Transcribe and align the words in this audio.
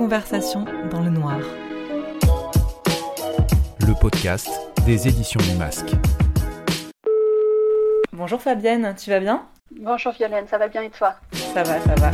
Conversation 0.00 0.64
dans 0.90 1.02
le 1.02 1.10
noir. 1.10 1.36
Le 3.86 4.00
podcast 4.00 4.48
des 4.86 5.06
éditions 5.06 5.38
du 5.42 5.58
Masque. 5.58 5.90
Bonjour 8.14 8.40
Fabienne, 8.40 8.94
tu 8.98 9.10
vas 9.10 9.20
bien? 9.20 9.42
Bonjour 9.78 10.12
Violaine, 10.12 10.46
ça 10.48 10.56
va 10.56 10.68
bien 10.68 10.80
et 10.84 10.88
toi? 10.88 11.16
Ça 11.32 11.62
va, 11.64 11.78
ça 11.80 11.94
va. 11.96 12.12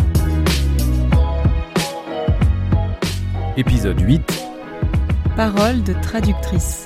Épisode 3.57 4.01
8 4.01 4.47
Parole 5.37 5.85
de 5.85 5.93
traductrice. 6.03 6.85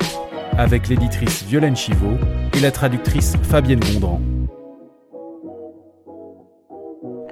avec 0.59 0.89
l'éditrice 0.89 1.45
Violaine 1.45 1.77
Chivot 1.77 2.19
et 2.55 2.61
la 2.61 2.71
traductrice 2.73 3.37
Fabienne 3.45 3.81
Gondran. 3.81 4.21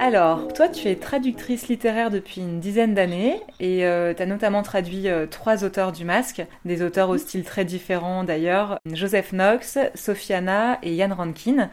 Alors, 0.08 0.48
toi, 0.54 0.70
tu 0.70 0.88
es 0.88 0.96
traductrice 0.96 1.68
littéraire 1.68 2.10
depuis 2.10 2.40
une 2.40 2.60
dizaine 2.60 2.94
d'années 2.94 3.42
et 3.60 3.80
tu 3.80 4.22
as 4.22 4.24
notamment 4.24 4.62
traduit 4.62 5.06
euh, 5.06 5.26
trois 5.26 5.64
auteurs 5.64 5.92
du 5.92 6.06
masque, 6.06 6.42
des 6.64 6.80
auteurs 6.80 7.10
au 7.10 7.18
style 7.18 7.44
très 7.44 7.66
différent 7.66 8.24
d'ailleurs, 8.24 8.78
Joseph 8.90 9.32
Knox, 9.32 9.76
Sofiana 9.94 10.78
et 10.82 10.94
Yann 10.94 11.12
Rankin. 11.12 11.68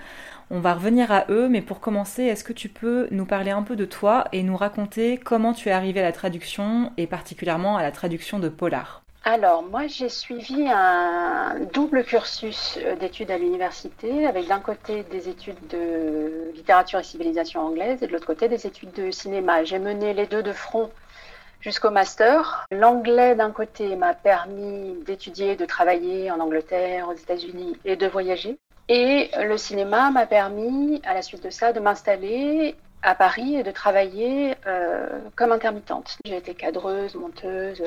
On 0.51 0.59
va 0.59 0.73
revenir 0.73 1.13
à 1.13 1.23
eux, 1.29 1.47
mais 1.47 1.61
pour 1.61 1.79
commencer, 1.79 2.23
est-ce 2.23 2.43
que 2.43 2.51
tu 2.51 2.67
peux 2.67 3.07
nous 3.09 3.25
parler 3.25 3.51
un 3.51 3.63
peu 3.63 3.77
de 3.77 3.85
toi 3.85 4.25
et 4.33 4.43
nous 4.43 4.57
raconter 4.57 5.17
comment 5.17 5.53
tu 5.53 5.69
es 5.69 5.71
arrivé 5.71 6.01
à 6.01 6.03
la 6.03 6.11
traduction 6.11 6.91
et 6.97 7.07
particulièrement 7.07 7.77
à 7.77 7.83
la 7.83 7.91
traduction 7.93 8.39
de 8.39 8.49
Polar? 8.49 9.04
Alors, 9.27 9.63
moi 9.63 9.87
j'ai 9.87 10.07
suivi 10.07 10.67
un 10.69 11.55
double 11.73 12.03
cursus 12.03 12.77
euh, 12.77 12.95
d'études 12.95 13.31
à 13.31 13.39
l'université, 13.39 14.27
avec 14.27 14.47
d'un 14.47 14.59
côté 14.59 15.01
des 15.01 15.27
études 15.27 15.57
de 15.67 16.51
littérature 16.53 16.99
et 16.99 17.03
civilisation 17.03 17.61
anglaise 17.61 18.03
et 18.03 18.07
de 18.07 18.11
l'autre 18.11 18.27
côté 18.27 18.47
des 18.49 18.67
études 18.67 18.91
de 18.91 19.09
cinéma. 19.09 19.63
J'ai 19.63 19.79
mené 19.79 20.13
les 20.13 20.27
deux 20.27 20.43
de 20.43 20.51
front 20.51 20.91
jusqu'au 21.59 21.89
master. 21.89 22.67
L'anglais 22.69 23.33
d'un 23.33 23.49
côté 23.49 23.95
m'a 23.95 24.13
permis 24.13 24.93
d'étudier, 25.07 25.55
de 25.55 25.65
travailler 25.65 26.29
en 26.29 26.39
Angleterre, 26.39 27.09
aux 27.09 27.15
États-Unis 27.15 27.79
et 27.83 27.95
de 27.95 28.05
voyager. 28.05 28.59
Et 28.89 29.31
le 29.41 29.57
cinéma 29.57 30.11
m'a 30.11 30.27
permis, 30.27 31.01
à 31.03 31.15
la 31.15 31.23
suite 31.23 31.43
de 31.43 31.49
ça, 31.49 31.73
de 31.73 31.79
m'installer 31.79 32.75
à 33.05 33.13
Paris 33.13 33.55
et 33.55 33.63
de 33.63 33.69
travailler 33.69 34.55
euh, 34.65 35.07
comme 35.35 35.51
intermittente. 35.51 36.17
J'ai 36.25 36.37
été 36.37 36.55
cadreuse, 36.55 37.13
monteuse, 37.13 37.83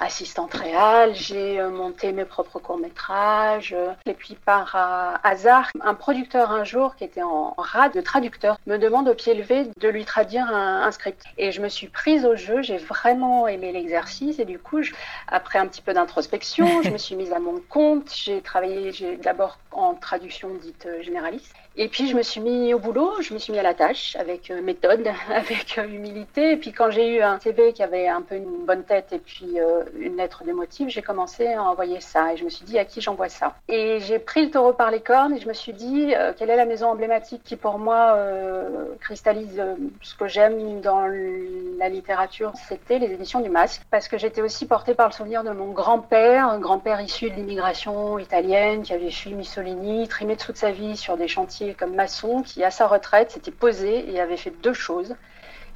assistante 0.00 0.54
réelle, 0.54 1.14
j'ai 1.14 1.60
euh, 1.60 1.68
monté 1.68 2.12
mes 2.12 2.24
propres 2.24 2.58
courts-métrages. 2.58 3.76
et 4.06 4.14
puis 4.14 4.34
par 4.34 4.74
euh, 4.74 5.16
hasard, 5.22 5.70
un 5.82 5.94
producteur 5.94 6.50
un 6.50 6.64
jour 6.64 6.96
qui 6.96 7.04
était 7.04 7.22
en 7.22 7.54
rade 7.58 7.92
de 7.92 8.00
traducteur 8.00 8.56
me 8.66 8.78
demande 8.78 9.08
au 9.08 9.14
pied 9.14 9.34
levé 9.34 9.68
de 9.78 9.88
lui 9.88 10.06
traduire 10.06 10.48
un, 10.48 10.90
script. 10.90 11.24
Et 11.36 11.52
je 11.52 11.60
me 11.60 11.68
suis 11.68 11.88
prise 11.88 12.24
au 12.24 12.36
jeu, 12.36 12.62
j'ai 12.62 12.78
vraiment 12.78 13.46
aimé 13.46 13.72
l'exercice 13.72 14.38
et 14.38 14.46
du 14.46 14.58
coup, 14.58 14.80
après 15.28 15.58
un 15.58 15.66
petit 15.66 15.82
peu 15.82 15.92
d'introspection, 15.92 16.82
je 16.82 16.90
me 16.90 16.98
suis 16.98 17.14
mise 17.14 17.32
à 17.32 17.40
mon 17.40 17.60
compte. 17.68 18.10
J'ai 18.14 18.40
travaillé 18.40 19.18
d'abord 19.22 19.58
en 19.72 19.94
traduction 19.94 20.54
dite 20.54 20.88
généraliste. 21.02 21.54
Et 21.78 21.88
puis 21.88 22.08
je 22.08 22.16
me 22.16 22.22
suis 22.22 22.40
mis 22.40 22.72
au 22.72 22.78
boulot, 22.78 23.20
je 23.20 23.34
me 23.34 23.38
suis 23.38 23.52
mis 23.52 23.58
à 23.58 23.62
la 23.62 23.74
tâche 23.74 24.16
avec 24.16 24.50
euh, 24.50 24.62
méthode, 24.62 25.06
avec 25.30 25.76
euh, 25.76 25.84
humilité. 25.84 26.52
Et 26.52 26.56
puis 26.56 26.72
quand 26.72 26.90
j'ai 26.90 27.16
eu 27.16 27.20
un 27.20 27.38
CV 27.38 27.74
qui 27.74 27.82
avait 27.82 28.08
un 28.08 28.22
peu 28.22 28.34
une 28.34 28.64
bonne 28.64 28.82
tête 28.82 29.12
et 29.12 29.18
puis 29.18 29.60
euh, 29.60 29.82
une 29.98 30.16
lettre 30.16 30.42
de 30.44 30.52
motif, 30.52 30.88
j'ai 30.88 31.02
commencé 31.02 31.46
à 31.48 31.62
envoyer 31.62 32.00
ça. 32.00 32.32
Et 32.32 32.38
je 32.38 32.44
me 32.44 32.48
suis 32.48 32.64
dit 32.64 32.78
à 32.78 32.86
qui 32.86 33.02
j'envoie 33.02 33.28
ça? 33.28 33.54
Et 33.68 33.98
j'ai 34.00 34.18
pris 34.18 34.46
le 34.46 34.50
taureau 34.50 34.72
par 34.72 34.90
les 34.90 35.00
cornes 35.00 35.34
et 35.34 35.40
je 35.40 35.46
me 35.46 35.52
suis 35.52 35.74
dit 35.74 36.14
quelle 36.38 36.48
est 36.48 36.56
la 36.56 36.64
maison 36.64 36.88
emblématique 36.88 37.42
qui 37.44 37.56
pour 37.56 37.78
moi 37.78 38.14
euh, 38.16 38.86
cristallise 39.00 39.62
ce 40.00 40.14
que 40.14 40.28
j'aime 40.28 40.80
dans 40.80 41.06
la 41.78 41.90
littérature? 41.90 42.52
C'était 42.68 42.98
les 42.98 43.12
éditions 43.12 43.40
du 43.40 43.50
Masque 43.50 43.82
parce 43.90 44.08
que 44.08 44.16
j'étais 44.16 44.40
aussi 44.40 44.66
portée 44.66 44.94
par 44.94 45.08
le 45.08 45.12
souvenir 45.12 45.44
de 45.44 45.50
mon 45.50 45.72
grand-père, 45.72 46.48
un 46.48 46.58
grand-père 46.58 47.02
issu 47.02 47.28
de 47.28 47.34
l'immigration 47.34 48.18
italienne 48.18 48.82
qui 48.82 48.94
avait 48.94 49.10
fui 49.10 49.34
Mussolini, 49.34 50.08
trimé 50.08 50.36
toute 50.36 50.56
sa 50.56 50.70
vie 50.70 50.96
sur 50.96 51.18
des 51.18 51.28
chantiers 51.28 51.65
comme 51.74 51.94
maçon, 51.94 52.42
qui 52.42 52.62
à 52.64 52.70
sa 52.70 52.86
retraite 52.86 53.30
s'était 53.30 53.50
posé 53.50 54.10
et 54.12 54.20
avait 54.20 54.36
fait 54.36 54.52
deux 54.62 54.72
choses. 54.74 55.14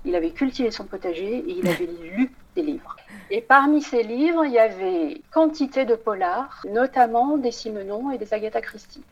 Il 0.04 0.14
avait 0.16 0.30
cultivé 0.32 0.70
son 0.70 0.84
potager 0.86 1.38
et 1.38 1.50
il 1.52 1.68
avait 1.68 1.86
lu 2.02 2.32
des 2.56 2.62
livres. 2.62 2.96
Et 3.30 3.40
parmi 3.42 3.82
ces 3.82 4.02
livres, 4.02 4.44
il 4.44 4.52
y 4.52 4.58
avait 4.58 5.20
quantité 5.32 5.84
de 5.84 5.94
polars, 5.94 6.64
notamment 6.68 7.38
des 7.38 7.52
Simenon 7.52 8.10
et 8.10 8.18
des 8.18 8.34
Agatha 8.34 8.60
Christie. 8.60 9.04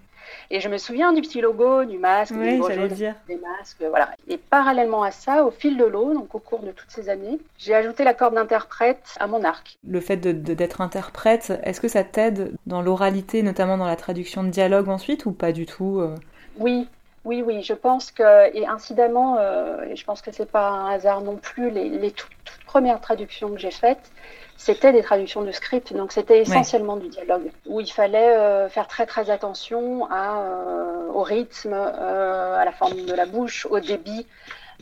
Et 0.50 0.60
je 0.60 0.68
me 0.68 0.76
souviens 0.78 1.12
du 1.12 1.22
petit 1.22 1.40
logo, 1.40 1.84
du 1.84 1.98
masque, 1.98 2.38
du 2.38 2.40
Oui, 2.40 2.62
j'allais 2.66 2.88
jaune, 2.88 2.88
dire. 2.88 3.14
des 3.28 3.36
masques, 3.36 3.82
voilà. 3.88 4.10
Et 4.28 4.36
parallèlement 4.36 5.02
à 5.02 5.10
ça, 5.10 5.44
au 5.44 5.50
fil 5.50 5.76
de 5.76 5.84
l'eau, 5.84 6.12
donc 6.14 6.34
au 6.34 6.38
cours 6.38 6.60
de 6.60 6.72
toutes 6.72 6.90
ces 6.90 7.08
années, 7.08 7.38
j'ai 7.58 7.74
ajouté 7.74 8.04
la 8.04 8.12
corde 8.14 8.34
d'interprète 8.34 9.16
à 9.20 9.26
mon 9.26 9.42
arc. 9.44 9.78
Le 9.86 10.00
fait 10.00 10.16
de- 10.16 10.32
de- 10.32 10.54
d'être 10.54 10.80
interprète, 10.80 11.52
est-ce 11.62 11.80
que 11.80 11.88
ça 11.88 12.04
t'aide 12.04 12.54
dans 12.66 12.82
l'oralité, 12.82 13.42
notamment 13.42 13.78
dans 13.78 13.86
la 13.86 13.96
traduction 13.96 14.42
de 14.44 14.50
dialogue 14.50 14.88
ensuite, 14.88 15.26
ou 15.26 15.32
pas 15.32 15.52
du 15.52 15.64
tout 15.66 15.98
euh? 16.00 16.14
Oui, 16.58 16.88
oui, 17.24 17.42
oui, 17.42 17.62
je 17.62 17.74
pense 17.74 18.10
que, 18.10 18.54
et 18.56 18.66
incidemment, 18.66 19.36
euh, 19.38 19.82
et 19.82 19.96
je 19.96 20.04
pense 20.04 20.22
que 20.22 20.30
c'est 20.32 20.50
pas 20.50 20.68
un 20.68 20.90
hasard 20.90 21.20
non 21.20 21.36
plus, 21.36 21.70
les, 21.70 21.88
les 21.88 22.10
toutes, 22.10 22.30
toutes 22.44 22.64
premières 22.64 23.00
traductions 23.00 23.50
que 23.50 23.58
j'ai 23.58 23.70
faites, 23.70 24.10
c'était 24.56 24.92
des 24.92 25.02
traductions 25.02 25.42
de 25.42 25.52
script, 25.52 25.94
donc 25.94 26.10
c'était 26.10 26.40
essentiellement 26.40 26.96
du 26.96 27.08
dialogue, 27.08 27.52
où 27.66 27.80
il 27.80 27.90
fallait 27.92 28.36
euh, 28.36 28.68
faire 28.68 28.88
très 28.88 29.06
très 29.06 29.30
attention 29.30 30.06
à, 30.10 30.40
euh, 30.40 31.08
au 31.12 31.22
rythme, 31.22 31.74
euh, 31.74 32.56
à 32.56 32.64
la 32.64 32.72
forme 32.72 33.04
de 33.04 33.14
la 33.14 33.26
bouche, 33.26 33.66
au 33.70 33.78
débit, 33.78 34.26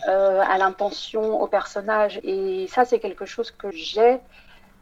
euh, 0.08 0.40
à 0.48 0.56
l'intention, 0.58 1.40
au 1.42 1.46
personnage, 1.46 2.20
et 2.22 2.66
ça 2.68 2.84
c'est 2.84 3.00
quelque 3.00 3.26
chose 3.26 3.50
que 3.50 3.70
j'ai 3.70 4.18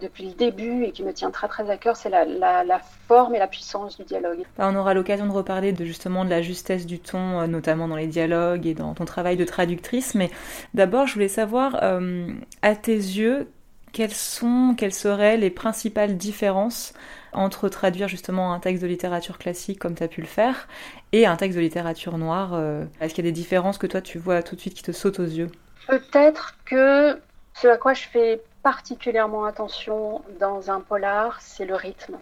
depuis 0.04 0.26
le 0.26 0.32
début 0.32 0.84
et 0.84 0.92
qui 0.92 1.02
me 1.02 1.12
tient 1.12 1.30
très 1.30 1.48
très 1.48 1.68
à 1.70 1.76
cœur, 1.76 1.96
c'est 1.96 2.10
la, 2.10 2.24
la, 2.24 2.62
la 2.62 2.80
forme 3.08 3.34
et 3.34 3.38
la 3.38 3.48
puissance 3.48 3.96
du 3.96 4.04
dialogue. 4.04 4.44
Bah, 4.56 4.68
On 4.70 4.76
aura 4.76 4.94
l'occasion 4.94 5.26
de 5.26 5.32
reparler 5.32 5.72
de 5.72 5.84
justement 5.84 6.24
de 6.24 6.30
la 6.30 6.42
justesse 6.42 6.86
du 6.86 6.98
ton, 7.00 7.40
euh, 7.40 7.46
notamment 7.46 7.88
dans 7.88 7.96
les 7.96 8.06
dialogues 8.06 8.66
et 8.66 8.74
dans 8.74 8.94
ton 8.94 9.04
travail 9.04 9.36
de 9.36 9.44
traductrice. 9.44 10.14
Mais 10.14 10.30
d'abord, 10.74 11.06
je 11.06 11.14
voulais 11.14 11.28
savoir, 11.28 11.78
euh, 11.82 12.28
à 12.62 12.76
tes 12.76 12.94
yeux, 12.94 13.48
quelles 13.92 14.14
sont, 14.14 14.74
quelles 14.76 14.92
seraient 14.92 15.36
les 15.36 15.50
principales 15.50 16.16
différences 16.16 16.92
entre 17.32 17.68
traduire 17.68 18.08
justement 18.08 18.52
un 18.52 18.60
texte 18.60 18.82
de 18.82 18.88
littérature 18.88 19.38
classique 19.38 19.78
comme 19.78 19.94
tu 19.94 20.02
as 20.02 20.08
pu 20.08 20.20
le 20.20 20.26
faire 20.26 20.68
et 21.12 21.26
un 21.26 21.36
texte 21.36 21.56
de 21.56 21.62
littérature 21.62 22.18
noire 22.18 22.50
euh, 22.54 22.84
Est-ce 23.00 23.14
qu'il 23.14 23.24
y 23.24 23.28
a 23.28 23.30
des 23.30 23.34
différences 23.34 23.78
que 23.78 23.86
toi 23.86 24.00
tu 24.00 24.18
vois 24.18 24.42
tout 24.42 24.56
de 24.56 24.60
suite 24.60 24.74
qui 24.74 24.82
te 24.82 24.92
sautent 24.92 25.20
aux 25.20 25.24
yeux? 25.24 25.50
Peut-être 25.88 26.56
que 26.64 27.20
ce 27.54 27.68
à 27.68 27.76
quoi 27.76 27.94
je 27.94 28.02
fais 28.02 28.40
particulièrement 28.64 29.44
attention 29.44 30.22
dans 30.40 30.70
un 30.70 30.80
polar, 30.80 31.40
c'est 31.42 31.66
le 31.66 31.76
rythme. 31.76 32.18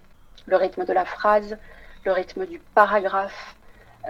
Le 0.47 0.57
rythme 0.57 0.85
de 0.85 0.93
la 0.93 1.05
phrase, 1.05 1.57
le 2.05 2.13
rythme 2.13 2.47
du 2.47 2.59
paragraphe. 2.75 3.55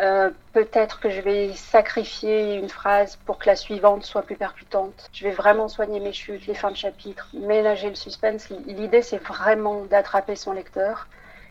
Euh, 0.01 0.31
Peut-être 0.55 0.99
que 0.99 1.11
je 1.11 1.21
vais 1.21 1.53
sacrifier 1.53 2.55
une 2.55 2.71
phrase 2.71 3.17
pour 3.27 3.39
que 3.39 3.47
la 3.47 3.55
suivante 3.55 4.05
soit 4.05 4.23
plus 4.23 4.37
percutante. 4.37 5.11
Je 5.13 5.25
vais 5.25 5.33
vraiment 5.33 5.69
soigner 5.69 6.01
mes 6.01 6.15
chutes, 6.15 6.47
les 6.47 6.55
fins 6.55 6.71
de 6.71 6.77
chapitre, 6.77 7.29
ménager 7.35 7.91
le 7.91 7.95
suspense. 7.95 8.49
L'idée, 8.67 9.03
c'est 9.03 9.23
vraiment 9.23 9.85
d'attraper 9.85 10.35
son 10.35 10.53
lecteur 10.53 11.09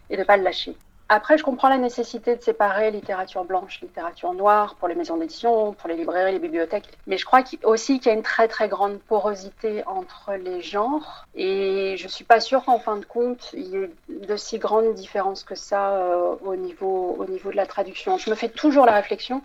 et 0.10 0.16
de 0.16 0.22
ne 0.22 0.26
pas 0.26 0.38
le 0.38 0.44
lâcher. 0.44 0.76
Après, 1.14 1.38
je 1.38 1.44
comprends 1.44 1.68
la 1.68 1.78
nécessité 1.78 2.38
de 2.38 2.42
séparer 2.42 2.90
littérature 2.90 3.44
blanche, 3.44 3.82
littérature 3.82 4.34
noire 4.34 4.76
pour 4.76 4.88
les 4.88 4.96
maisons 4.96 5.18
d'édition, 5.18 5.74
pour 5.74 5.90
les 5.90 5.98
librairies, 5.98 6.32
les 6.32 6.40
bibliothèques. 6.40 6.88
Mais 7.06 7.18
je 7.18 7.26
crois 7.26 7.42
aussi 7.64 8.00
qu'il 8.00 8.10
y 8.10 8.16
a 8.16 8.18
une 8.18 8.24
très 8.24 8.48
très 8.48 8.70
grande 8.70 8.98
porosité 8.98 9.84
entre 9.88 10.32
les 10.42 10.62
genres. 10.62 11.26
Et 11.36 11.98
je 11.98 12.08
suis 12.08 12.24
pas 12.24 12.40
sûre 12.40 12.64
qu'en 12.64 12.80
fin 12.80 12.96
de 12.96 13.04
compte, 13.04 13.50
il 13.52 13.68
y 13.68 13.76
ait 13.76 13.92
de 14.08 14.38
si 14.38 14.58
grandes 14.58 14.94
différences 14.94 15.44
que 15.44 15.54
ça 15.54 15.98
euh, 15.98 16.36
au, 16.46 16.56
niveau, 16.56 17.18
au 17.20 17.26
niveau 17.26 17.52
de 17.52 17.58
la 17.58 17.66
traduction. 17.66 18.18
Je 18.18 18.30
me 18.30 18.36
fais 18.36 18.48
toujours 18.48 18.86
la 18.86 18.94
réflexion 18.94 19.42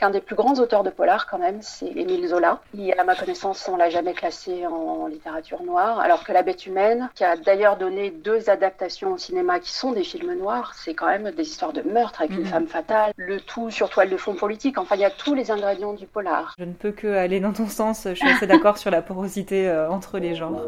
qu'un 0.00 0.08
des 0.10 0.22
plus 0.22 0.34
grands 0.34 0.54
auteurs 0.54 0.82
de 0.82 0.88
polar, 0.88 1.26
quand 1.28 1.38
même, 1.38 1.58
c'est 1.60 1.86
Émile 1.86 2.26
Zola, 2.28 2.60
qui, 2.74 2.90
à 2.92 3.04
ma 3.04 3.14
connaissance, 3.14 3.68
on 3.70 3.76
l'a 3.76 3.90
jamais 3.90 4.14
classé 4.14 4.66
en 4.66 5.06
littérature 5.08 5.62
noire, 5.62 6.00
alors 6.00 6.24
que 6.24 6.32
La 6.32 6.42
Bête 6.42 6.64
humaine, 6.66 7.10
qui 7.14 7.22
a 7.22 7.36
d'ailleurs 7.36 7.76
donné 7.76 8.10
deux 8.10 8.48
adaptations 8.48 9.12
au 9.12 9.18
cinéma 9.18 9.60
qui 9.60 9.70
sont 9.72 9.92
des 9.92 10.02
films 10.02 10.32
noirs, 10.38 10.72
c'est 10.74 10.94
quand 10.94 11.06
même 11.06 11.30
des 11.32 11.42
histoires 11.42 11.74
de 11.74 11.82
meurtre 11.82 12.22
avec 12.22 12.32
une 12.32 12.44
Mhm. 12.44 12.46
femme 12.46 12.66
fatale, 12.66 13.12
le 13.16 13.40
tout 13.40 13.70
sur 13.70 13.90
toile 13.90 14.08
de 14.08 14.16
fond 14.16 14.34
politique. 14.34 14.78
Enfin, 14.78 14.94
il 14.94 15.02
y 15.02 15.04
a 15.04 15.10
tous 15.10 15.34
les 15.34 15.50
ingrédients 15.50 15.92
du 15.92 16.06
polar. 16.06 16.54
Je 16.58 16.64
ne 16.64 16.72
peux 16.72 16.92
que 16.92 17.06
aller 17.08 17.38
dans 17.40 17.52
ton 17.52 17.68
sens, 17.68 18.04
je 18.08 18.14
suis 18.14 18.28
assez 18.28 18.46
d'accord 18.46 18.78
sur 18.78 18.90
la 18.90 19.02
porosité 19.02 19.68
euh, 19.68 19.90
entre 19.90 20.18
les 20.18 20.34
genres. 20.34 20.64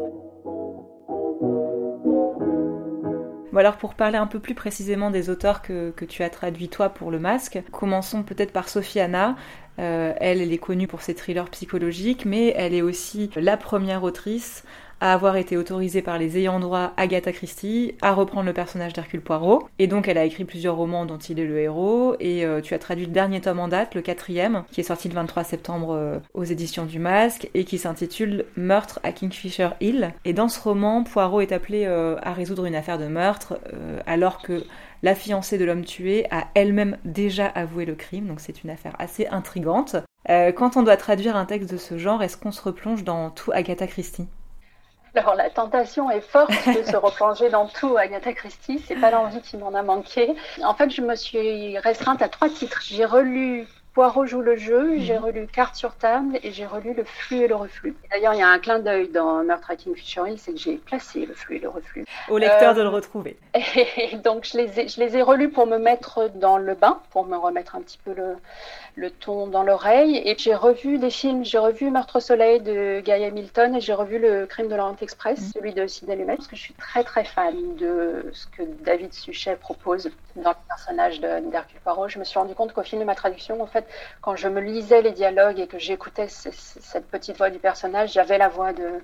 Bon 3.53 3.59
alors 3.59 3.77
pour 3.77 3.93
parler 3.93 4.17
un 4.17 4.25
peu 4.25 4.39
plus 4.39 4.55
précisément 4.55 5.11
des 5.11 5.29
auteurs 5.29 5.61
que, 5.61 5.91
que 5.91 6.05
tu 6.05 6.23
as 6.23 6.31
traduits 6.31 6.69
toi 6.69 6.89
pour 6.89 7.11
le 7.11 7.19
masque, 7.19 7.61
commençons 7.71 8.23
peut-être 8.23 8.51
par 8.51 8.67
Sophie 8.67 8.99
Anna. 8.99 9.35
Euh, 9.77 10.11
elle, 10.19 10.41
elle 10.41 10.51
est 10.51 10.57
connue 10.57 10.87
pour 10.87 11.03
ses 11.03 11.13
thrillers 11.13 11.51
psychologiques, 11.51 12.25
mais 12.25 12.55
elle 12.57 12.73
est 12.73 12.81
aussi 12.81 13.29
la 13.35 13.55
première 13.55 14.01
autrice 14.01 14.63
avoir 15.11 15.35
été 15.35 15.57
autorisée 15.57 16.01
par 16.01 16.17
les 16.17 16.37
ayants 16.37 16.61
droit 16.61 16.93
Agatha 16.95 17.33
Christie 17.33 17.95
à 18.01 18.13
reprendre 18.13 18.45
le 18.45 18.53
personnage 18.53 18.93
d'Hercule 18.93 19.21
Poirot. 19.21 19.67
Et 19.77 19.87
donc 19.87 20.07
elle 20.07 20.17
a 20.17 20.23
écrit 20.23 20.45
plusieurs 20.45 20.77
romans 20.77 21.05
dont 21.05 21.17
il 21.17 21.39
est 21.39 21.45
le 21.45 21.59
héros. 21.59 22.15
Et 22.21 22.45
euh, 22.45 22.61
tu 22.61 22.73
as 22.73 22.79
traduit 22.79 23.05
le 23.05 23.11
dernier 23.11 23.41
tome 23.41 23.59
en 23.59 23.67
date, 23.67 23.95
le 23.95 24.01
quatrième, 24.01 24.63
qui 24.71 24.79
est 24.79 24.85
sorti 24.85 25.09
le 25.09 25.15
23 25.15 25.43
septembre 25.43 25.91
euh, 25.91 26.19
aux 26.33 26.45
éditions 26.45 26.85
du 26.85 26.99
Masque 26.99 27.49
et 27.53 27.65
qui 27.65 27.77
s'intitule 27.77 28.45
Meurtre 28.55 29.01
à 29.03 29.11
Kingfisher 29.11 29.69
Hill. 29.81 30.13
Et 30.23 30.31
dans 30.31 30.47
ce 30.47 30.61
roman, 30.61 31.03
Poirot 31.03 31.41
est 31.41 31.51
appelé 31.51 31.83
euh, 31.85 32.15
à 32.21 32.31
résoudre 32.31 32.65
une 32.65 32.75
affaire 32.75 32.97
de 32.97 33.07
meurtre 33.07 33.59
alors 34.05 34.41
que 34.41 34.63
la 35.01 35.15
fiancée 35.15 35.57
de 35.57 35.65
l'homme 35.65 35.83
tué 35.83 36.25
a 36.31 36.47
elle-même 36.55 36.97
déjà 37.03 37.47
avoué 37.47 37.85
le 37.85 37.95
crime, 37.95 38.27
donc 38.27 38.39
c'est 38.39 38.63
une 38.63 38.69
affaire 38.69 38.95
assez 38.99 39.27
intrigante. 39.27 39.97
quand 40.27 40.77
on 40.77 40.83
doit 40.83 40.97
traduire 40.97 41.35
un 41.35 41.45
texte 41.45 41.71
de 41.71 41.77
ce 41.77 41.97
genre, 41.97 42.23
est-ce 42.23 42.37
qu'on 42.37 42.51
se 42.51 42.61
replonge 42.61 43.03
dans 43.03 43.29
tout 43.29 43.51
Agatha 43.51 43.87
Christie? 43.87 44.27
Alors 45.15 45.35
la 45.35 45.49
tentation 45.49 46.09
est 46.09 46.21
forte 46.21 46.51
de 46.67 46.83
se 46.83 46.95
replonger 46.95 47.49
dans 47.49 47.67
tout 47.67 47.97
Agatha 47.97 48.33
Christie, 48.33 48.83
c'est 48.87 48.95
pas 48.95 49.11
l'envie 49.11 49.41
qui 49.41 49.57
m'en 49.57 49.73
a 49.73 49.83
manqué. 49.83 50.35
En 50.63 50.73
fait, 50.73 50.89
je 50.89 51.01
me 51.01 51.15
suis 51.15 51.77
restreinte 51.77 52.21
à 52.21 52.29
trois 52.29 52.49
titres. 52.49 52.81
J'ai 52.83 53.05
relu 53.05 53.67
Poirot 53.93 54.25
joue 54.25 54.41
le 54.41 54.55
jeu, 54.55 54.97
j'ai 54.97 55.17
mhm. 55.17 55.25
relu 55.25 55.47
Carte 55.47 55.75
sur 55.75 55.93
table 55.95 56.39
et 56.41 56.51
j'ai 56.51 56.65
relu 56.65 56.93
Le 56.95 57.03
flux 57.03 57.43
et 57.43 57.47
le 57.47 57.55
reflux. 57.55 57.95
D'ailleurs, 58.09 58.33
il 58.33 58.39
y 58.39 58.43
a 58.43 58.47
un 58.47 58.57
clin 58.57 58.79
d'œil 58.79 59.09
dans 59.09 59.43
Meurtre 59.43 59.69
à 59.69 59.75
Kingfisher 59.75 60.21
c'est 60.37 60.53
que 60.53 60.57
j'ai 60.57 60.77
placé 60.77 61.25
Le 61.27 61.33
flux 61.33 61.57
et 61.57 61.59
le 61.59 61.69
reflux. 61.69 62.05
Au 62.29 62.39
lecteur 62.39 62.71
euh, 62.71 62.73
de 62.73 62.81
le 62.81 62.89
retrouver. 62.89 63.37
Et 63.97 64.17
donc, 64.17 64.45
je 64.45 64.57
les, 64.57 64.79
ai, 64.79 64.87
je 64.87 64.99
les 64.99 65.15
ai 65.15 65.21
relus 65.21 65.49
pour 65.49 65.67
me 65.67 65.77
mettre 65.77 66.29
dans 66.35 66.57
le 66.57 66.73
bain, 66.73 66.99
pour 67.11 67.25
me 67.25 67.37
remettre 67.37 67.75
un 67.75 67.81
petit 67.81 67.99
peu 68.03 68.13
le, 68.13 68.35
le 68.95 69.11
ton 69.11 69.47
dans 69.47 69.63
l'oreille. 69.63 70.21
Et 70.25 70.35
j'ai 70.37 70.55
revu 70.55 70.97
des 70.97 71.09
films, 71.09 71.45
j'ai 71.45 71.59
revu 71.59 71.91
Meurtre 71.91 72.17
au 72.17 72.19
soleil 72.19 72.61
de 72.61 73.01
Guy 73.01 73.11
Hamilton 73.11 73.75
et 73.75 73.81
j'ai 73.81 73.93
revu 73.93 74.17
Le 74.17 74.45
crime 74.47 74.69
de 74.69 74.75
l'Orient 74.75 74.97
Express, 75.01 75.39
mhm. 75.39 75.51
celui 75.53 75.73
de 75.73 75.85
Sidney 75.85 76.15
Lumet, 76.15 76.35
parce 76.35 76.47
que 76.47 76.55
je 76.55 76.61
suis 76.61 76.73
très 76.73 77.03
très 77.03 77.23
fan 77.23 77.75
de 77.75 78.25
ce 78.33 78.47
que 78.47 78.63
David 78.83 79.13
Suchet 79.13 79.55
propose 79.55 80.09
dans 80.35 80.51
le 80.51 80.67
personnage 80.67 81.19
d'Hercule 81.19 81.79
Poirot. 81.81 82.07
Je 82.07 82.19
me 82.19 82.23
suis 82.23 82.39
rendu 82.39 82.55
compte 82.55 82.73
qu'au 82.73 82.83
film 82.83 83.01
de 83.01 83.05
ma 83.05 83.15
traduction, 83.15 83.61
en 83.61 83.67
fait, 83.67 83.85
quand 84.21 84.35
je 84.35 84.47
me 84.47 84.61
lisais 84.61 85.01
les 85.01 85.11
dialogues 85.11 85.59
et 85.59 85.67
que 85.67 85.79
j'écoutais 85.79 86.27
cette 86.27 87.07
petite 87.07 87.37
voix 87.37 87.49
du 87.49 87.59
personnage, 87.59 88.13
j'avais 88.13 88.37
la 88.37 88.49
voix 88.49 88.73
de, 88.73 89.01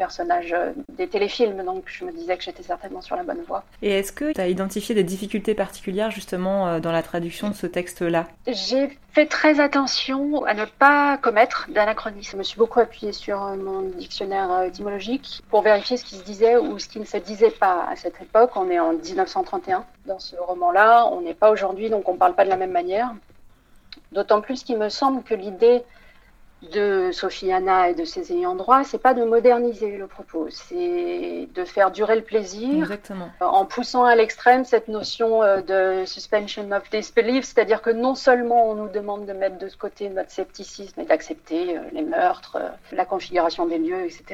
personnage 0.00 0.54
euh, 0.54 0.72
des 0.96 1.08
téléfilms, 1.08 1.62
donc 1.62 1.82
je 1.84 2.06
me 2.06 2.10
disais 2.10 2.34
que 2.38 2.42
j'étais 2.42 2.62
certainement 2.62 3.02
sur 3.02 3.16
la 3.16 3.22
bonne 3.22 3.42
voie. 3.46 3.64
Et 3.82 3.90
est-ce 3.90 4.12
que 4.12 4.32
tu 4.32 4.40
as 4.40 4.48
identifié 4.48 4.94
des 4.94 5.04
difficultés 5.04 5.54
particulières 5.54 6.10
justement 6.10 6.68
euh, 6.68 6.80
dans 6.80 6.90
la 6.90 7.02
traduction 7.02 7.50
de 7.50 7.54
ce 7.54 7.66
texte-là? 7.66 8.26
J'ai 8.46 8.98
fait 9.12 9.26
très 9.26 9.60
attention 9.60 10.42
à 10.46 10.54
ne 10.54 10.64
pas 10.64 11.18
commettre 11.18 11.68
d'anachronisme. 11.68 12.32
Je 12.32 12.38
me 12.38 12.42
suis 12.42 12.56
beaucoup 12.56 12.80
appuyée 12.80 13.12
sur 13.12 13.44
euh, 13.44 13.56
mon 13.56 13.82
dictionnaire 13.82 14.62
étymologique 14.62 15.42
pour 15.50 15.60
vérifier 15.60 15.98
ce 15.98 16.04
qui 16.06 16.14
se 16.14 16.24
disait 16.24 16.56
ou 16.56 16.78
ce 16.78 16.88
qui 16.88 16.98
ne 16.98 17.04
se 17.04 17.18
disait 17.18 17.50
pas 17.50 17.86
à 17.86 17.94
cette 17.94 18.18
époque. 18.22 18.52
On 18.56 18.70
est 18.70 18.80
en 18.80 18.94
1931 18.94 19.84
dans 20.06 20.18
ce 20.18 20.34
roman-là, 20.36 21.08
on 21.12 21.20
n'est 21.20 21.34
pas 21.34 21.50
aujourd'hui, 21.50 21.90
donc 21.90 22.08
on 22.08 22.14
ne 22.14 22.18
parle 22.18 22.34
pas 22.34 22.46
de 22.46 22.50
la 22.50 22.56
même 22.56 22.72
manière. 22.72 23.12
D'autant 24.12 24.40
plus 24.40 24.64
qu'il 24.64 24.78
me 24.78 24.88
semble 24.88 25.22
que 25.22 25.34
l'idée 25.34 25.82
de 26.62 27.10
Sophie 27.12 27.52
Anna 27.52 27.88
et 27.88 27.94
de 27.94 28.04
ses 28.04 28.32
ayants 28.32 28.54
droit, 28.54 28.84
c'est 28.84 28.98
pas 28.98 29.14
de 29.14 29.24
moderniser 29.24 29.96
le 29.96 30.06
propos, 30.06 30.48
c'est 30.50 31.48
de 31.54 31.64
faire 31.64 31.90
durer 31.90 32.16
le 32.16 32.22
plaisir 32.22 32.92
en 33.40 33.64
poussant 33.64 34.04
à 34.04 34.14
l'extrême 34.14 34.64
cette 34.64 34.88
notion 34.88 35.42
euh, 35.42 35.62
de 35.62 36.04
suspension 36.04 36.70
of 36.72 36.88
disbelief, 36.90 37.44
c'est-à-dire 37.44 37.80
que 37.80 37.90
non 37.90 38.14
seulement 38.14 38.70
on 38.70 38.74
nous 38.74 38.88
demande 38.88 39.26
de 39.26 39.32
mettre 39.32 39.58
de 39.58 39.68
côté 39.78 40.10
notre 40.10 40.30
scepticisme 40.30 41.00
et 41.00 41.04
d'accepter 41.04 41.78
euh, 41.78 41.82
les 41.92 42.02
meurtres, 42.02 42.58
euh, 42.60 42.68
la 42.92 43.06
configuration 43.06 43.66
des 43.66 43.78
lieux, 43.78 44.04
etc., 44.04 44.24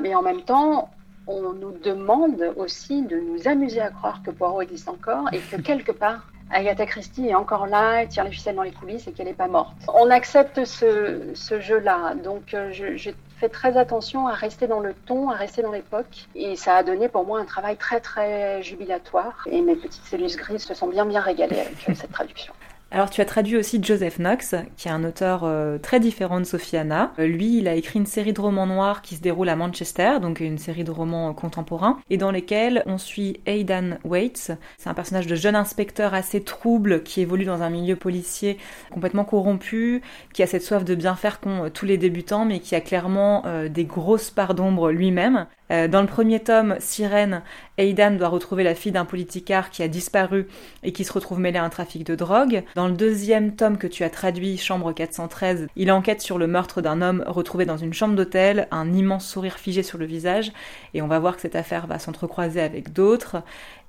mais 0.00 0.14
en 0.14 0.22
même 0.22 0.42
temps, 0.42 0.90
on 1.26 1.52
nous 1.52 1.72
demande 1.72 2.52
aussi 2.56 3.02
de 3.02 3.16
nous 3.16 3.48
amuser 3.48 3.80
à 3.80 3.90
croire 3.90 4.22
que 4.24 4.30
Poirot 4.30 4.62
existe 4.62 4.88
encore 4.88 5.28
et 5.32 5.38
que 5.38 5.56
quelque 5.62 5.92
part, 5.92 6.31
Agatha 6.52 6.86
Christie 6.86 7.28
est 7.28 7.34
encore 7.34 7.66
là, 7.66 8.02
elle 8.02 8.08
tire 8.08 8.24
les 8.24 8.30
ficelles 8.30 8.56
dans 8.56 8.62
les 8.62 8.72
coulisses 8.72 9.06
et 9.06 9.12
qu'elle 9.12 9.26
n'est 9.26 9.32
pas 9.32 9.48
morte. 9.48 9.74
On 9.88 10.10
accepte 10.10 10.64
ce, 10.64 11.60
jeu-là, 11.60 12.14
donc 12.14 12.54
euh, 12.54 12.70
j'ai 12.72 13.14
fait 13.38 13.48
très 13.48 13.76
attention 13.76 14.28
à 14.28 14.34
rester 14.34 14.66
dans 14.66 14.80
le 14.80 14.94
ton, 14.94 15.30
à 15.30 15.34
rester 15.34 15.62
dans 15.62 15.72
l'époque, 15.72 16.28
et 16.34 16.56
ça 16.56 16.76
a 16.76 16.82
donné 16.82 17.08
pour 17.08 17.26
moi 17.26 17.40
un 17.40 17.44
travail 17.44 17.76
très 17.76 18.00
très 18.00 18.62
jubilatoire, 18.62 19.46
et 19.50 19.62
mes 19.62 19.76
petites 19.76 20.04
cellules 20.04 20.36
grises 20.36 20.64
se 20.64 20.74
sont 20.74 20.88
bien 20.88 21.06
bien 21.06 21.20
régalées 21.20 21.60
avec 21.60 21.88
euh, 21.88 21.94
cette 21.94 22.12
traduction. 22.12 22.52
Alors 22.94 23.08
tu 23.08 23.22
as 23.22 23.24
traduit 23.24 23.56
aussi 23.56 23.82
Joseph 23.82 24.18
Knox, 24.18 24.54
qui 24.76 24.88
est 24.88 24.90
un 24.90 25.02
auteur 25.02 25.44
euh, 25.44 25.78
très 25.78 25.98
différent 25.98 26.40
de 26.40 26.44
Sophie 26.44 26.76
Anna. 26.76 27.14
Euh, 27.18 27.26
lui, 27.26 27.56
il 27.56 27.66
a 27.66 27.74
écrit 27.74 27.98
une 27.98 28.04
série 28.04 28.34
de 28.34 28.40
romans 28.42 28.66
noirs 28.66 29.00
qui 29.00 29.16
se 29.16 29.22
déroule 29.22 29.48
à 29.48 29.56
Manchester, 29.56 30.18
donc 30.20 30.40
une 30.40 30.58
série 30.58 30.84
de 30.84 30.90
romans 30.90 31.32
contemporains, 31.32 31.98
et 32.10 32.18
dans 32.18 32.30
lesquels 32.30 32.82
on 32.84 32.98
suit 32.98 33.40
Aidan 33.46 33.96
Waits. 34.04 34.52
C'est 34.76 34.90
un 34.90 34.94
personnage 34.94 35.26
de 35.26 35.34
jeune 35.34 35.56
inspecteur 35.56 36.12
assez 36.12 36.42
trouble 36.44 37.02
qui 37.02 37.22
évolue 37.22 37.46
dans 37.46 37.62
un 37.62 37.70
milieu 37.70 37.96
policier 37.96 38.58
complètement 38.90 39.24
corrompu, 39.24 40.02
qui 40.34 40.42
a 40.42 40.46
cette 40.46 40.62
soif 40.62 40.84
de 40.84 40.94
bien 40.94 41.14
faire 41.14 41.40
qu'ont 41.40 41.64
euh, 41.64 41.68
tous 41.70 41.86
les 41.86 41.96
débutants, 41.96 42.44
mais 42.44 42.60
qui 42.60 42.74
a 42.74 42.82
clairement 42.82 43.44
des 43.70 43.84
grosses 43.84 44.30
parts 44.30 44.54
d'ombre 44.54 44.90
lui-même. 44.90 45.46
Euh, 45.72 45.88
dans 45.88 46.02
le 46.02 46.06
premier 46.06 46.40
tome, 46.40 46.76
Sirène, 46.80 47.42
Aidan 47.78 48.12
doit 48.12 48.28
retrouver 48.28 48.62
la 48.62 48.74
fille 48.74 48.92
d'un 48.92 49.06
politicard 49.06 49.70
qui 49.70 49.82
a 49.82 49.88
disparu 49.88 50.46
et 50.82 50.92
qui 50.92 51.04
se 51.04 51.12
retrouve 51.12 51.40
mêlé 51.40 51.58
à 51.58 51.64
un 51.64 51.70
trafic 51.70 52.04
de 52.04 52.14
drogue. 52.14 52.62
Dans 52.74 52.86
le 52.86 52.92
deuxième 52.92 53.56
tome 53.56 53.78
que 53.78 53.86
tu 53.86 54.04
as 54.04 54.10
traduit, 54.10 54.58
Chambre 54.58 54.92
413, 54.92 55.68
il 55.76 55.90
enquête 55.90 56.20
sur 56.20 56.36
le 56.36 56.46
meurtre 56.46 56.82
d'un 56.82 57.00
homme 57.00 57.24
retrouvé 57.26 57.64
dans 57.64 57.78
une 57.78 57.94
chambre 57.94 58.14
d'hôtel, 58.14 58.68
un 58.70 58.92
immense 58.92 59.26
sourire 59.26 59.56
figé 59.56 59.82
sur 59.82 59.96
le 59.96 60.04
visage, 60.04 60.52
et 60.92 61.00
on 61.00 61.08
va 61.08 61.18
voir 61.18 61.36
que 61.36 61.42
cette 61.42 61.56
affaire 61.56 61.86
va 61.86 61.98
s'entrecroiser 61.98 62.60
avec 62.60 62.92
d'autres. 62.92 63.42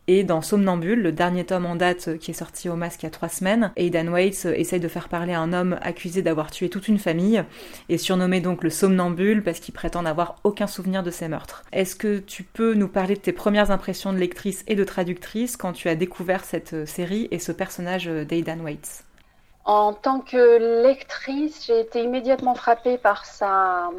Et 0.09 0.25
dans 0.25 0.41
Somnambule, 0.41 1.01
le 1.01 1.13
dernier 1.13 1.45
tome 1.45 1.65
en 1.65 1.77
date 1.77 2.09
euh, 2.09 2.17
qui 2.17 2.31
est 2.31 2.33
sorti 2.33 2.67
au 2.67 2.75
masque 2.75 3.03
il 3.03 3.05
y 3.05 3.07
a 3.07 3.09
trois 3.09 3.29
semaines, 3.29 3.71
Aidan 3.77 4.07
Waits 4.07 4.45
euh, 4.45 4.53
essaye 4.53 4.81
de 4.81 4.89
faire 4.89 5.07
parler 5.07 5.33
un 5.33 5.53
homme 5.53 5.79
accusé 5.81 6.21
d'avoir 6.21 6.51
tué 6.51 6.67
toute 6.67 6.89
une 6.89 6.99
famille 6.99 7.41
et 7.87 7.97
surnommé 7.97 8.41
donc 8.41 8.63
le 8.63 8.69
Somnambule 8.69 9.43
parce 9.43 9.61
qu'il 9.61 9.73
prétend 9.73 10.01
n'avoir 10.01 10.35
aucun 10.43 10.67
souvenir 10.67 11.03
de 11.03 11.11
ses 11.11 11.29
meurtres. 11.29 11.63
Est-ce 11.71 11.95
que 11.95 12.19
tu 12.19 12.43
peux 12.43 12.73
nous 12.73 12.89
parler 12.89 13.15
de 13.15 13.21
tes 13.21 13.31
premières 13.31 13.71
impressions 13.71 14.11
de 14.11 14.17
lectrice 14.17 14.65
et 14.67 14.75
de 14.75 14.83
traductrice 14.83 15.55
quand 15.55 15.71
tu 15.71 15.87
as 15.87 15.95
découvert 15.95 16.43
cette 16.43 16.73
euh, 16.73 16.85
série 16.85 17.29
et 17.31 17.39
ce 17.39 17.53
personnage 17.53 18.07
d'Aidan 18.07 18.59
Waits? 18.59 19.05
En 19.65 19.93
tant 19.93 20.19
que 20.19 20.83
lectrice, 20.83 21.65
j'ai 21.65 21.79
été 21.79 22.03
immédiatement 22.03 22.53
frappée 22.53 22.97
par 22.97 23.25
sa, 23.25 23.89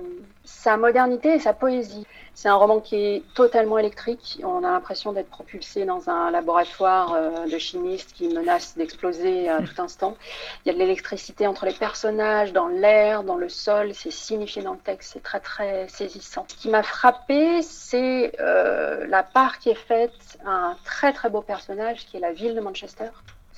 sa 0.45 0.77
modernité 0.77 1.35
et 1.35 1.39
sa 1.39 1.55
poésie. 1.55 2.07
C'est 2.35 2.49
un 2.49 2.55
roman 2.57 2.81
qui 2.81 2.97
est 2.97 3.23
totalement 3.35 3.79
électrique. 3.79 4.41
On 4.45 4.59
a 4.59 4.73
l'impression 4.73 5.13
d'être 5.13 5.31
propulsé 5.31 5.87
dans 5.87 6.11
un 6.11 6.31
laboratoire 6.31 7.15
euh, 7.15 7.47
de 7.47 7.59
chimistes 7.59 8.13
qui 8.13 8.29
menace 8.29 8.77
d'exploser 8.77 9.49
à 9.49 9.63
tout 9.63 9.81
instant. 9.81 10.17
Il 10.65 10.69
y 10.69 10.71
a 10.71 10.75
de 10.75 10.79
l'électricité 10.79 11.47
entre 11.47 11.65
les 11.65 11.73
personnages, 11.73 12.53
dans 12.53 12.67
l'air, 12.67 13.23
dans 13.23 13.37
le 13.37 13.49
sol. 13.49 13.95
C'est 13.95 14.11
signifié 14.11 14.63
dans 14.63 14.73
le 14.73 14.79
texte. 14.79 15.13
C'est 15.15 15.23
très, 15.23 15.41
très 15.41 15.89
saisissant. 15.89 16.45
Ce 16.49 16.57
qui 16.57 16.69
m'a 16.69 16.83
frappé, 16.83 17.63
c'est 17.63 18.33
euh, 18.41 19.07
la 19.07 19.23
part 19.23 19.61
qui 19.61 19.71
est 19.71 19.75
faite 19.75 20.39
à 20.45 20.51
un 20.51 20.77
très, 20.85 21.13
très 21.13 21.31
beau 21.31 21.41
personnage 21.41 22.05
qui 22.07 22.19
est 22.19 22.21
la 22.21 22.33
ville 22.33 22.55
de 22.55 22.61
Manchester. 22.61 23.11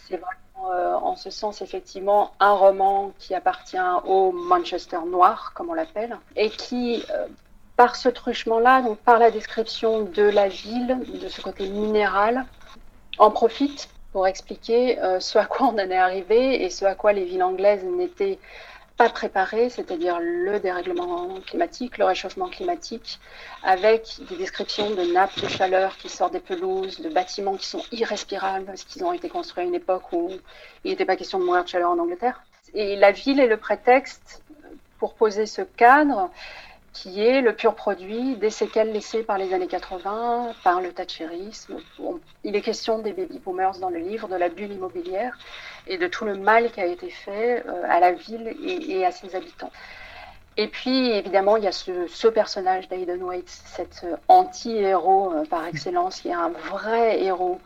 C'est 0.09 0.17
vraiment 0.17 0.73
euh, 0.73 0.95
en 0.95 1.17
ce 1.17 1.31
sens 1.31 1.63
effectivement 1.63 2.33
un 2.41 2.53
roman 2.53 3.13
qui 3.19 3.35
appartient 3.35 3.77
au 4.05 4.33
Manchester 4.33 4.99
noir, 5.07 5.53
comme 5.55 5.71
on 5.71 5.75
l'appelle, 5.75 6.19
et 6.35 6.51
qui, 6.51 7.05
euh, 7.11 7.27
par 7.77 7.95
ce 7.95 8.09
truchement-là, 8.09 8.83
donc 8.83 8.99
par 8.99 9.19
la 9.19 9.31
description 9.31 10.03
de 10.03 10.23
la 10.23 10.49
ville, 10.49 10.99
de 11.23 11.29
ce 11.29 11.41
côté 11.41 11.69
minéral, 11.69 12.47
en 13.19 13.31
profite 13.31 13.89
pour 14.13 14.27
expliquer 14.27 14.99
euh, 15.01 15.21
ce 15.21 15.39
à 15.39 15.45
quoi 15.45 15.67
on 15.67 15.75
en 15.75 15.79
est 15.79 15.97
arrivé 15.97 16.65
et 16.65 16.71
ce 16.71 16.85
à 16.85 16.95
quoi 16.95 17.13
les 17.13 17.25
villes 17.25 17.43
anglaises 17.43 17.85
n'étaient 17.85 18.39
pas 18.97 19.11
préparé, 19.11 19.69
c'est-à-dire 19.69 20.19
le 20.21 20.59
dérèglement 20.59 21.29
climatique, 21.47 21.99
le 21.99 22.07
réchauffement 22.07 22.49
climatique, 22.49 23.21
avec 23.63 24.19
des 24.29 24.37
descriptions 24.37 24.91
de 24.91 25.13
nappes 25.13 25.39
de 25.41 25.49
chaleur 25.49 25.97
qui 25.99 26.09
sortent 26.09 26.33
des 26.33 26.41
pelouses, 26.41 27.01
de 27.01 27.11
bâtiments 27.11 27.57
qui 27.57 27.67
sont 27.67 27.83
irrespirables 27.93 28.65
parce 28.65 28.85
qu'ils 28.85 29.05
ont 29.05 29.13
été 29.13 29.29
construits 29.29 29.65
à 29.65 29.67
une 29.67 29.75
époque 29.75 30.13
où 30.13 30.31
il 30.85 30.91
n'était 30.91 31.05
pas 31.05 31.17
question 31.17 31.39
de 31.39 31.45
mourir 31.45 31.65
de 31.65 31.69
chaleur 31.69 31.91
en 31.91 31.99
Angleterre. 31.99 32.43
Et 32.75 32.97
la 32.97 33.13
ville 33.13 33.39
est 33.39 33.47
le 33.47 33.59
prétexte 33.59 34.43
pour 34.99 35.15
poser 35.15 35.47
ce 35.47 35.63
cadre 35.63 36.31
qui 36.97 37.21
est 37.21 37.43
le 37.43 37.55
pur 37.55 37.75
produit 37.75 38.37
des 38.37 38.49
séquelles 38.49 38.91
laissées 38.91 39.23
par 39.23 39.37
les 39.37 39.53
années 39.53 39.67
80, 39.67 40.55
par 40.65 40.81
le 40.81 40.93
thatcherisme. 40.93 41.77
Il 42.43 42.57
est 42.57 42.63
question 42.63 43.01
des 43.01 43.13
baby 43.13 43.39
boomers 43.39 43.79
dans 43.81 43.91
le 43.91 43.99
livre, 43.99 44.29
de 44.29 44.35
la 44.35 44.49
bulle 44.49 44.73
immobilière 44.73 45.37
et 45.87 45.99
de 45.99 46.07
tout 46.07 46.25
le 46.25 46.37
mal 46.37 46.73
qui 46.73 46.81
a 46.81 46.87
été 46.87 47.11
fait 47.11 47.63
euh, 47.67 47.83
à 47.87 48.01
la 48.01 48.13
ville 48.13 48.57
et, 48.65 49.05
à 49.05 49.13
ses 49.13 49.37
habitants. 49.37 49.71
Et 50.57 50.69
puis, 50.69 51.11
évidemment, 51.11 51.59
il 51.59 51.65
y 51.65 51.67
a 51.67 51.73
ce, 51.73 52.29
personnage 52.29 52.89
d'Aiden 52.89 53.23
Waite, 53.23 53.51
cet 53.51 54.07
anti-héros 54.29 55.35
euh, 55.35 55.45
par 55.45 55.67
excellence, 55.67 56.21
qui 56.23 56.29
est 56.29 56.33
un 56.33 56.49
vrai 56.49 57.23
héros, 57.23 57.61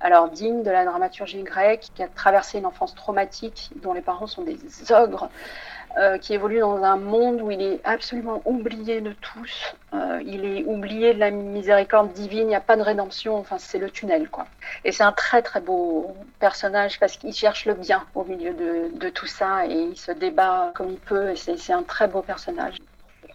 alors 0.00 0.30
digne 0.30 0.64
de 0.64 0.70
la 0.72 0.84
dramaturgie 0.84 1.44
grecque, 1.44 1.90
qui 1.94 2.02
a 2.02 2.08
traversé 2.08 2.58
une 2.58 2.66
enfance 2.66 2.96
traumatique, 2.96 3.70
dont 3.76 3.92
les 3.92 4.02
parents 4.02 4.26
sont 4.26 4.42
des 4.42 4.58
ogres, 4.90 5.30
euh, 5.96 6.18
qui 6.18 6.34
évolue 6.34 6.60
dans 6.60 6.82
un 6.82 6.96
monde 6.96 7.40
où 7.40 7.50
il 7.50 7.62
est 7.62 7.80
absolument 7.84 8.42
oublié 8.44 9.00
de 9.00 9.12
tous, 9.12 9.76
euh, 9.92 10.20
il 10.24 10.44
est 10.44 10.64
oublié 10.64 11.14
de 11.14 11.20
la 11.20 11.30
miséricorde 11.30 12.12
divine, 12.12 12.40
il 12.40 12.46
n'y 12.48 12.54
a 12.54 12.60
pas 12.60 12.76
de 12.76 12.82
rédemption, 12.82 13.36
enfin 13.36 13.58
c'est 13.58 13.78
le 13.78 13.90
tunnel 13.90 14.28
quoi. 14.28 14.46
Et 14.84 14.92
c'est 14.92 15.04
un 15.04 15.12
très 15.12 15.42
très 15.42 15.60
beau 15.60 16.16
personnage 16.40 16.98
parce 16.98 17.16
qu'il 17.16 17.32
cherche 17.32 17.66
le 17.66 17.74
bien 17.74 18.04
au 18.14 18.24
milieu 18.24 18.52
de, 18.54 18.96
de, 18.96 19.08
tout 19.08 19.26
ça 19.26 19.66
et 19.66 19.72
il 19.72 19.96
se 19.96 20.10
débat 20.10 20.72
comme 20.74 20.90
il 20.90 20.98
peut 20.98 21.30
et 21.30 21.36
c'est 21.36 21.72
un 21.72 21.82
très 21.82 22.08
beau 22.08 22.22
personnage 22.22 22.78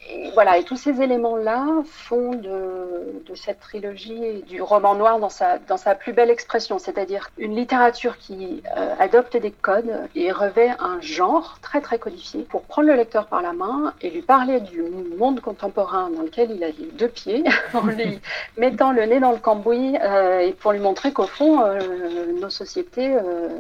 et 0.08 0.32
voilà, 0.34 0.58
et 0.58 0.64
tous 0.64 0.78
ces 0.78 1.02
éléments-là 1.02 1.66
font 1.86 2.32
de, 2.32 3.36
cette 3.36 3.60
trilogie 3.60 4.44
du 4.48 4.62
roman 4.62 4.96
noir 4.96 5.20
dans 5.20 5.30
sa, 5.30 5.60
dans 5.60 5.78
sa 5.78 5.96
plus 5.96 6.14
belle 6.14 6.30
expression, 6.30 6.80
c'est-à-dire 6.80 7.30
une 7.38 7.56
littérature 7.56 8.18
qui 8.18 8.64
euh, 8.76 8.96
adopte 9.00 9.38
des 9.38 9.52
codes 9.52 10.10
et 10.16 10.32
revêt 10.32 10.72
un 10.80 11.00
genre 11.00 11.60
très 11.62 11.80
très 11.80 12.00
codifié 12.00 12.42
pour 12.42 12.64
prendre 12.64 12.88
le 12.88 12.96
lecteur 12.96 13.28
par 13.28 13.42
la 13.42 13.54
main 13.54 13.94
et 14.02 14.10
lui 14.10 14.22
parler 14.22 14.62
du 14.62 14.84
monde 15.18 15.42
contemporain 15.42 16.10
dans 16.10 16.24
lequel 16.24 16.52
il 16.52 16.64
a 16.64 16.68
les 16.68 16.90
deux 16.94 17.10
pieds, 17.10 17.44
en 17.74 17.86
lui 17.86 18.20
mettant 18.58 18.92
le 18.92 19.04
nez 19.06 19.20
dans 19.20 19.32
le 19.32 19.38
cambouis 19.38 19.96
euh, 20.02 20.40
et 20.40 20.54
pour 20.54 20.72
lui 20.72 20.80
montrer 20.80 21.14
qu'au 21.14 21.28
fond, 21.28 21.64
euh, 21.64 22.34
nos 22.40 22.50
sociétés, 22.50 23.16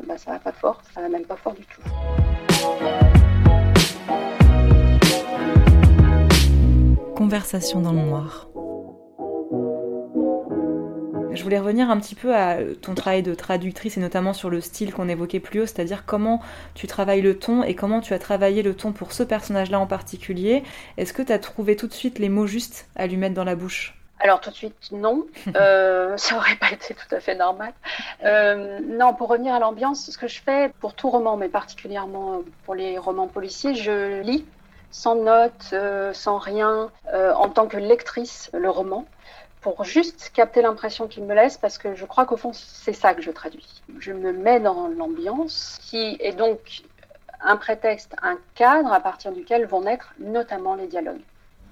bah, 0.07 0.17
ça 0.17 0.31
va 0.31 0.39
pas 0.39 0.51
fort, 0.51 0.81
ça 0.93 1.01
va 1.01 1.09
même 1.09 1.25
pas 1.25 1.35
fort 1.35 1.53
du 1.53 1.65
tout. 1.65 1.81
Conversation 7.29 7.79
dans 7.79 7.91
le 7.91 8.01
noir. 8.01 8.47
Je 11.31 11.43
voulais 11.43 11.59
revenir 11.59 11.91
un 11.91 11.99
petit 11.99 12.15
peu 12.15 12.35
à 12.35 12.57
ton 12.81 12.95
travail 12.95 13.21
de 13.21 13.35
traductrice 13.35 13.97
et 13.97 13.99
notamment 13.99 14.33
sur 14.33 14.49
le 14.49 14.61
style 14.61 14.91
qu'on 14.91 15.07
évoquait 15.07 15.39
plus 15.39 15.59
haut, 15.59 15.65
c'est-à-dire 15.67 16.07
comment 16.07 16.41
tu 16.73 16.87
travailles 16.87 17.21
le 17.21 17.37
ton 17.37 17.61
et 17.61 17.75
comment 17.75 18.01
tu 18.01 18.15
as 18.15 18.19
travaillé 18.19 18.63
le 18.63 18.73
ton 18.73 18.93
pour 18.93 19.11
ce 19.11 19.21
personnage-là 19.21 19.79
en 19.79 19.85
particulier. 19.85 20.63
Est-ce 20.97 21.13
que 21.13 21.21
tu 21.21 21.31
as 21.31 21.37
trouvé 21.37 21.75
tout 21.75 21.85
de 21.85 21.93
suite 21.93 22.17
les 22.17 22.29
mots 22.29 22.47
justes 22.47 22.89
à 22.95 23.05
lui 23.05 23.17
mettre 23.17 23.35
dans 23.35 23.43
la 23.43 23.55
bouche? 23.55 23.95
Alors 24.19 24.41
tout 24.41 24.49
de 24.49 24.55
suite, 24.55 24.91
non. 24.91 25.27
Euh, 25.55 26.17
ça 26.17 26.35
aurait 26.35 26.55
pas 26.55 26.71
été 26.71 26.95
tout 26.95 27.15
à 27.15 27.19
fait 27.19 27.35
normal. 27.35 27.73
Euh, 28.25 28.79
non, 28.79 29.13
pour 29.13 29.29
revenir 29.29 29.53
à 29.53 29.59
l'ambiance, 29.59 30.09
ce 30.09 30.17
que 30.17 30.27
je 30.27 30.41
fais 30.41 30.71
pour 30.79 30.95
tout 30.95 31.11
roman, 31.11 31.37
mais 31.37 31.47
particulièrement 31.47 32.41
pour 32.65 32.73
les 32.73 32.97
romans 32.97 33.27
policiers, 33.27 33.75
je 33.75 34.21
lis 34.21 34.47
sans 34.91 35.15
notes, 35.15 35.69
euh, 35.73 36.13
sans 36.13 36.37
rien, 36.37 36.91
euh, 37.13 37.33
en 37.33 37.49
tant 37.49 37.67
que 37.67 37.77
lectrice, 37.77 38.49
le 38.53 38.69
roman, 38.69 39.05
pour 39.61 39.83
juste 39.83 40.31
capter 40.33 40.61
l'impression 40.61 41.07
qu'il 41.07 41.23
me 41.23 41.35
laisse, 41.35 41.57
parce 41.57 41.77
que 41.77 41.95
je 41.95 42.05
crois 42.05 42.25
qu'au 42.25 42.37
fond, 42.37 42.51
c'est 42.53 42.93
ça 42.93 43.13
que 43.13 43.21
je 43.21 43.31
traduis. 43.31 43.81
Je 43.99 44.13
me 44.13 44.31
mets 44.31 44.59
dans 44.59 44.87
l'ambiance, 44.87 45.79
qui 45.81 46.17
est 46.19 46.33
donc 46.33 46.83
un 47.41 47.57
prétexte, 47.57 48.15
un 48.21 48.37
cadre 48.55 48.91
à 48.91 48.99
partir 48.99 49.31
duquel 49.31 49.65
vont 49.65 49.81
naître 49.81 50.13
notamment 50.19 50.75
les 50.75 50.87
dialogues 50.87 51.21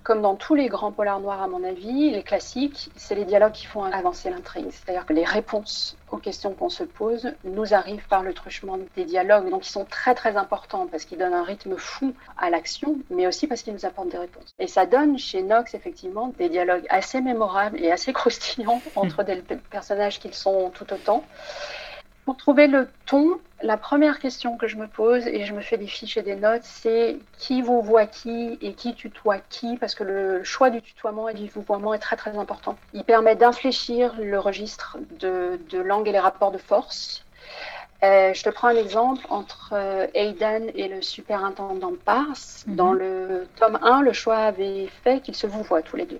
comme 0.04 0.22
dans 0.22 0.36
tous 0.36 0.56
les 0.56 0.68
grands 0.68 0.92
polars 0.92 1.20
noirs, 1.20 1.42
à 1.42 1.48
mon 1.48 1.64
avis, 1.64 2.12
les 2.12 2.24
classiques, 2.24 2.90
c'est 2.96 3.16
les 3.16 3.26
dialogues 3.26 3.52
qui 3.52 3.66
font 3.66 3.84
avancer 3.84 4.30
l'intrigue. 4.30 4.68
C'est-à-dire 4.72 5.06
que 5.06 5.14
les 5.14 5.26
réponses 5.26 5.98
aux 6.12 6.18
questions 6.18 6.54
qu'on 6.54 6.70
se 6.70 6.84
pose 6.84 7.34
nous 7.44 7.74
arrivent 7.74 8.08
par 8.08 8.24
le 8.24 8.34
truchement 8.34 8.78
des 8.96 9.06
dialogues. 9.06 9.50
Donc, 9.50 9.68
ils 9.68 9.72
sont 9.72 9.86
très, 9.86 10.16
très 10.16 10.38
importants 10.38 10.88
parce 10.88 11.06
qu'ils 11.06 11.18
donnent 11.18 11.34
un 11.34 11.44
rythme 11.44 11.76
fou 11.78 12.14
à 12.38 12.50
l'action, 12.50 12.98
mais 13.10 13.28
aussi 13.28 13.48
parce 13.48 13.64
qu'ils 13.64 13.74
nous 13.74 13.86
apportent 13.86 14.10
des 14.10 14.18
réponses. 14.18 14.54
Et 14.60 14.68
ça 14.68 14.86
donne 14.86 15.18
chez 15.18 15.42
Knox, 15.42 15.74
effectivement, 15.74 16.34
des 16.38 16.50
dialogues 16.50 16.86
assez 16.90 17.20
mémorables 17.20 17.78
et 17.82 17.92
assez 17.92 18.14
croustillants 18.14 18.82
entre 18.96 19.24
des 19.24 19.42
personnages 19.70 20.20
qui 20.20 20.32
sont 20.34 20.72
tout 20.74 20.92
autant. 20.94 21.24
Pour 22.26 22.38
trouver 22.38 22.68
le 22.68 22.90
ton, 23.06 23.40
la 23.62 23.78
première 23.78 24.20
question 24.20 24.58
que 24.58 24.68
je 24.68 24.76
me 24.76 24.88
pose, 24.88 25.26
et 25.26 25.46
je 25.46 25.54
me 25.54 25.62
fais 25.62 25.78
des 25.78 25.88
fiches 25.88 26.18
et 26.18 26.22
des 26.22 26.36
notes, 26.36 26.64
c'est 26.64 27.18
qui 27.38 27.62
vous 27.62 27.82
voit 27.82 28.06
qui 28.06 28.58
et 28.62 28.74
qui 28.74 28.94
tutoie 28.94 29.40
qui, 29.50 29.78
parce 29.78 29.96
que 29.96 30.04
le 30.04 30.44
choix 30.44 30.70
du 30.70 30.82
tutoiement 30.82 31.28
et 31.28 31.34
du 31.34 31.48
vouvoiement 31.48 31.94
est 31.94 32.00
très 32.00 32.16
très 32.16 32.38
important. 32.38 32.78
Il 32.94 33.04
permet 33.04 33.36
d'infléchir 33.36 34.14
le 34.20 34.40
registre 34.40 34.98
de, 35.20 35.60
langue 35.74 36.08
et 36.08 36.12
les 36.12 36.20
rapports 36.20 36.52
de 36.52 36.58
force. 36.58 37.26
Euh, 38.04 38.32
je 38.34 38.44
te 38.44 38.50
prends 38.50 38.68
un 38.68 38.76
exemple 38.76 39.26
entre 39.30 39.72
euh, 39.74 40.06
Aidan 40.14 40.68
et 40.76 40.88
le 40.88 41.02
superintendant 41.02 41.94
Pars. 42.06 42.38
Mhm. 42.68 42.76
Dans 42.76 42.94
le 42.94 43.48
tome 43.56 43.80
1, 43.82 44.02
le 44.02 44.14
choix 44.14 44.38
avait 44.38 44.88
fait 45.04 45.22
qu'ils 45.22 45.36
se 45.36 45.48
vouvoient 45.48 45.82
tous 45.82 45.96
les 45.96 46.06
deux 46.06 46.20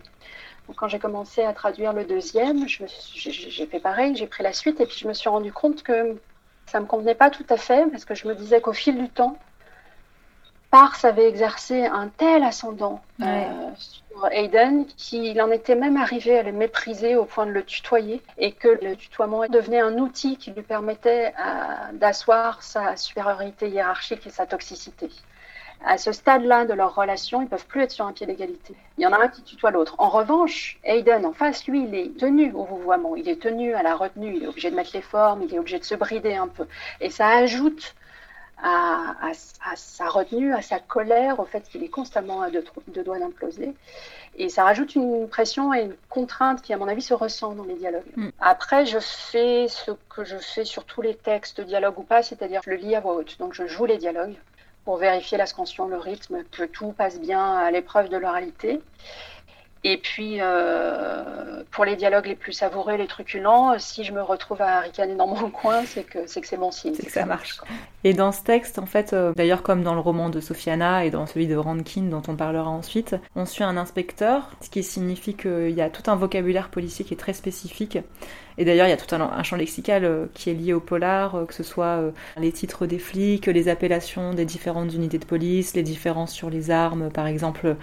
quand 0.76 0.88
j'ai 0.88 1.00
commencé 1.00 1.44
à 1.44 1.54
traduire 1.54 1.94
le 1.94 2.04
deuxième, 2.04 2.68
j'ai 2.68 3.66
fait 3.66 3.80
pareil, 3.80 4.16
j'ai 4.16 4.28
pris 4.28 4.44
la 4.44 4.52
suite 4.54 4.82
et 4.82 4.86
puis 4.86 4.98
je 5.00 5.08
me 5.08 5.14
suis 5.14 5.30
rendu 5.30 5.52
compte 5.54 5.82
que 5.84 6.18
ça 6.68 6.80
ne 6.80 6.84
me 6.84 6.88
convenait 6.88 7.16
pas 7.16 7.30
tout 7.30 7.46
à 7.50 7.58
fait 7.58 7.90
parce 7.92 8.06
que 8.06 8.16
je 8.16 8.28
me 8.28 8.36
disais 8.36 8.62
qu'au 8.62 8.74
fil 8.74 8.98
du 8.98 9.10
temps, 9.10 9.38
Pars 10.70 10.98
avait 11.04 11.28
exercé 11.28 11.86
un 11.86 12.10
tel 12.10 12.44
ascendant 12.44 13.02
euh, 13.22 13.46
sur 13.78 14.28
Hayden 14.32 14.86
qu'il 14.98 15.42
en 15.42 15.50
était 15.50 15.76
même 15.76 15.96
arrivé 15.96 16.38
à 16.38 16.44
le 16.44 16.52
mépriser 16.52 17.16
au 17.16 17.24
point 17.24 17.46
de 17.46 17.52
le 17.52 17.64
tutoyer 17.64 18.22
et 18.38 18.52
que 18.52 18.68
le 18.68 18.98
tutoiement 18.98 19.46
devenait 19.48 19.80
un 19.80 19.98
outil 19.98 20.36
qui 20.36 20.52
lui 20.52 20.64
permettait 20.64 21.28
euh, 21.40 21.94
d'asseoir 21.94 22.62
sa 22.64 22.98
supériorité 22.98 23.70
hiérarchique 23.70 24.28
et 24.28 24.30
sa 24.30 24.46
toxicité 24.46 25.10
à 25.86 25.98
ce 25.98 26.12
stade-là 26.12 26.66
de 26.66 26.74
leur 26.74 26.96
relation, 26.96 27.42
ils 27.42 27.48
peuvent 27.48 27.66
plus 27.66 27.82
être 27.82 27.92
sur 27.92 28.06
un 28.06 28.14
pied 28.14 28.26
d'égalité. 28.26 28.76
Il 28.98 29.04
y 29.04 29.08
en 29.08 29.14
a 29.14 29.24
un 29.24 29.28
qui 29.28 29.42
tutoie 29.44 29.72
l'autre. 29.72 29.96
En 30.00 30.10
revanche, 30.10 30.80
Hayden, 30.84 31.26
en 31.26 31.34
face, 31.34 31.68
lui, 31.68 31.84
il 31.84 31.96
est 31.96 32.18
tenu 32.18 32.52
au 32.54 32.64
vouvoiement, 32.64 33.16
il 33.16 33.30
est 33.30 33.42
tenu 33.42 33.74
à 33.74 33.84
la 33.84 33.96
retenue, 33.96 34.36
il 34.36 34.44
est 34.44 34.48
obligé 34.48 34.72
de 34.72 34.76
mettre 34.76 34.92
les 34.94 35.02
formes, 35.02 35.44
il 35.44 35.54
est 35.54 35.60
obligé 35.60 35.80
de 35.80 35.84
se 35.84 35.96
brider 35.96 36.36
un 36.36 36.48
peu. 36.48 36.66
Et 37.00 37.10
ça 37.10 37.28
ajoute 37.28 37.96
à, 38.64 39.14
sa 39.76 40.10
retenue, 40.10 40.54
à 40.54 40.62
sa 40.62 40.80
colère, 40.80 41.40
au 41.40 41.46
fait 41.46 41.62
qu'il 41.70 41.84
est 41.84 41.90
constamment 41.90 42.42
à 42.42 42.50
deux, 42.50 42.64
doigts 43.04 43.20
d'imploser. 43.20 43.74
Et 44.40 44.50
ça 44.50 44.64
rajoute 44.64 44.96
une 44.96 45.28
pression 45.28 45.74
et 45.74 45.82
une 45.82 45.96
contrainte 46.10 46.62
qui, 46.62 46.74
à 46.74 46.78
mon 46.78 46.88
avis, 46.88 47.02
se 47.02 47.14
ressent 47.14 47.54
dans 47.54 47.64
les 47.64 47.76
dialogues. 47.76 48.12
Mm. 48.16 48.30
Après, 48.40 48.86
je 48.86 49.00
fais 49.00 49.68
ce 49.68 49.92
que 50.10 50.24
je 50.24 50.38
fais 50.38 50.64
sur 50.64 50.86
tous 50.86 51.02
les 51.02 51.16
textes, 51.16 51.62
dialogue 51.62 52.00
ou 52.00 52.04
pas, 52.04 52.24
c'est-à-dire 52.24 52.62
je 52.66 52.72
le 52.72 52.76
lis 52.78 52.96
à 52.96 53.00
voix 53.00 53.16
haute. 53.16 53.38
Donc 53.40 53.54
je 53.54 53.68
joue 53.68 53.86
les 53.86 53.98
dialogues 53.98 54.36
pour 54.88 54.96
vérifier 54.96 55.38
la 55.38 55.46
scansion, 55.46 55.90
le 55.90 55.98
rythme, 55.98 56.46
que 56.50 56.64
tout 56.64 56.94
passe 56.94 57.20
bien 57.20 57.58
à 57.58 57.72
l'épreuve 57.72 58.08
de 58.08 58.16
l'oralité. 58.16 58.80
Et 59.84 59.98
puis, 59.98 60.38
euh, 60.40 61.62
pour 61.72 61.84
les 61.84 61.98
dialogues 61.98 62.28
les 62.28 62.38
plus 62.38 62.54
savoureux, 62.54 62.96
les 62.96 63.06
truculents, 63.06 63.78
si 63.80 64.06
je 64.06 64.14
me 64.14 64.22
retrouve 64.22 64.62
à 64.62 64.80
ricaner 64.80 65.16
dans 65.16 65.28
mon 65.28 65.50
coin, 65.52 65.84
c'est 65.84 66.06
que 66.06 66.26
c'est 66.26 66.40
que 66.40 66.56
bon 66.56 66.72
signe. 66.72 66.94
C'est 66.96 67.06
que 67.06 67.12
ça 67.12 67.26
marche. 67.26 67.60
Et 68.08 68.14
dans 68.14 68.32
ce 68.32 68.42
texte, 68.42 68.80
en 68.80 68.86
fait, 68.86 69.12
euh, 69.12 69.34
d'ailleurs 69.36 69.64
comme 69.64 69.84
dans 69.84 69.94
le 69.94 70.00
roman 70.00 70.30
de 70.30 70.40
Sofiana 70.40 71.04
et 71.04 71.12
dans 71.12 71.26
celui 71.26 71.46
de 71.46 71.58
Rankin 71.58 72.04
dont 72.04 72.22
on 72.30 72.38
parlera 72.38 72.70
ensuite, 72.70 73.18
on 73.36 73.46
suit 73.46 73.66
un 73.66 73.76
inspecteur, 73.76 74.50
ce 74.62 74.70
qui 74.70 74.82
signifie 74.82 75.34
qu'il 75.34 75.72
y 75.72 75.82
a 75.82 75.90
tout 75.90 76.10
un 76.10 76.16
vocabulaire 76.16 76.70
policier 76.70 77.04
qui 77.04 77.16
est 77.16 77.18
très 77.18 77.34
spécifique. 77.34 77.98
Et 78.58 78.64
d'ailleurs, 78.64 78.88
il 78.88 78.92
y 78.92 78.94
a 78.94 78.98
tout 78.98 79.14
un, 79.14 79.44
champ 79.44 79.58
lexical 79.58 80.06
euh, 80.06 80.28
qui 80.34 80.50
est 80.50 80.54
lié 80.54 80.72
au 80.72 80.80
polar, 80.80 81.36
euh, 81.36 81.44
que 81.44 81.54
ce 81.54 81.64
soit 81.64 82.02
les 82.38 82.54
titres 82.54 82.86
des 82.86 82.98
flics, 82.98 83.46
les 83.46 83.68
appellations 83.68 84.34
des 84.34 84.46
différentes 84.46 84.94
unités 84.94 85.20
de 85.20 85.26
police, 85.26 85.76
les 85.76 85.84
différences 85.84 86.32
sur 86.32 86.50
les 86.50 86.72
armes, 86.72 87.10
par 87.12 87.28
exemple 87.28 87.76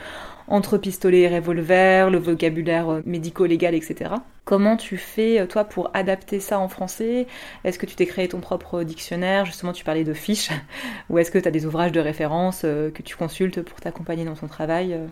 entre 0.48 0.78
pistolet 0.78 1.20
et 1.20 1.28
revolver, 1.28 2.08
le 2.08 2.16
vocabulaire 2.16 3.02
médico-légal, 3.04 3.74
etc. 3.74 4.14
Comment 4.44 4.76
tu 4.76 4.98
fais, 4.98 5.46
toi, 5.48 5.64
pour 5.64 5.90
adapter 5.94 6.38
ça 6.38 6.58
en 6.58 6.68
français? 6.68 7.26
Est-ce 7.64 7.78
que 7.78 7.86
tu 7.86 7.96
t'es 7.96 8.06
créé 8.06 8.28
ton 8.28 8.40
propre 8.40 8.82
dictionnaire? 8.82 9.46
Justement, 9.46 9.72
tu 9.72 9.84
parlais 9.84 10.04
de 10.04 10.12
fiches. 10.12 10.50
Ou 11.10 11.18
est-ce 11.18 11.30
que 11.30 11.38
tu 11.38 11.48
as 11.48 11.50
des 11.50 11.64
ouvrages 11.64 11.92
de 11.92 12.00
référence 12.00 12.62
euh, 12.64 12.90
que 12.90 13.02
tu 13.02 13.16
consultes 13.16 13.62
pour 13.62 13.80
t'accompagner 13.80 14.24
dans 14.26 14.34
ton 14.36 14.46
travail 14.46 14.92
euh? 14.92 15.06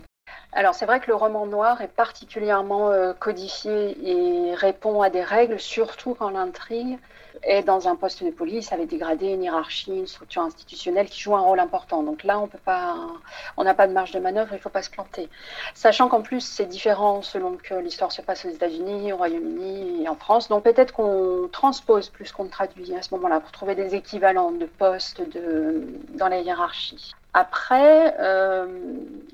Alors 0.55 0.75
c'est 0.75 0.85
vrai 0.85 0.99
que 0.99 1.07
le 1.07 1.15
roman 1.15 1.47
noir 1.47 1.81
est 1.81 1.87
particulièrement 1.87 2.89
euh, 2.89 3.13
codifié 3.13 3.97
et 4.07 4.53
répond 4.53 5.01
à 5.01 5.09
des 5.09 5.23
règles, 5.23 5.59
surtout 5.59 6.13
quand 6.13 6.29
l'intrigue 6.29 6.99
est 7.41 7.63
dans 7.63 7.87
un 7.87 7.95
poste 7.95 8.23
de 8.23 8.29
police 8.29 8.71
avec 8.71 8.87
dégradé, 8.87 9.27
une 9.27 9.43
hiérarchie, 9.43 9.91
une 9.91 10.07
structure 10.07 10.43
institutionnelle 10.43 11.07
qui 11.07 11.19
joue 11.19 11.35
un 11.35 11.41
rôle 11.41 11.59
important. 11.59 12.03
Donc 12.03 12.23
là, 12.23 12.39
on 12.39 12.47
peut 12.47 12.59
pas, 12.63 12.95
on 13.57 13.63
n'a 13.63 13.73
pas 13.73 13.87
de 13.87 13.93
marge 13.93 14.11
de 14.11 14.19
manœuvre, 14.19 14.49
il 14.51 14.57
ne 14.57 14.61
faut 14.61 14.69
pas 14.69 14.83
se 14.83 14.91
planter. 14.91 15.29
Sachant 15.73 16.07
qu'en 16.07 16.21
plus, 16.21 16.41
c'est 16.41 16.67
différent 16.67 17.21
selon 17.21 17.57
que 17.57 17.73
l'histoire 17.73 18.11
se 18.11 18.21
passe 18.21 18.45
aux 18.45 18.49
États-Unis, 18.49 19.11
au 19.11 19.17
Royaume-Uni 19.17 20.03
et 20.03 20.09
en 20.09 20.15
France. 20.15 20.49
Donc 20.49 20.63
peut-être 20.63 20.93
qu'on 20.93 21.49
transpose 21.51 22.09
plus 22.09 22.31
qu'on 22.31 22.47
traduit 22.47 22.95
à 22.95 23.01
ce 23.01 23.13
moment-là 23.15 23.39
pour 23.39 23.51
trouver 23.51 23.75
des 23.75 23.95
équivalents 23.95 24.51
de 24.51 24.65
postes 24.65 25.21
dans 26.15 26.27
la 26.27 26.39
hiérarchie. 26.39 27.13
Après, 27.35 28.15
euh, 28.19 28.67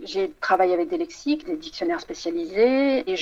j'ai 0.04 0.32
travaillé 0.40 0.74
avec 0.74 0.88
des 0.90 0.98
lexiques, 0.98 1.46
des 1.46 1.58
dictionnaires 1.58 2.00
spécialisés, 2.00 3.10
et 3.12 3.16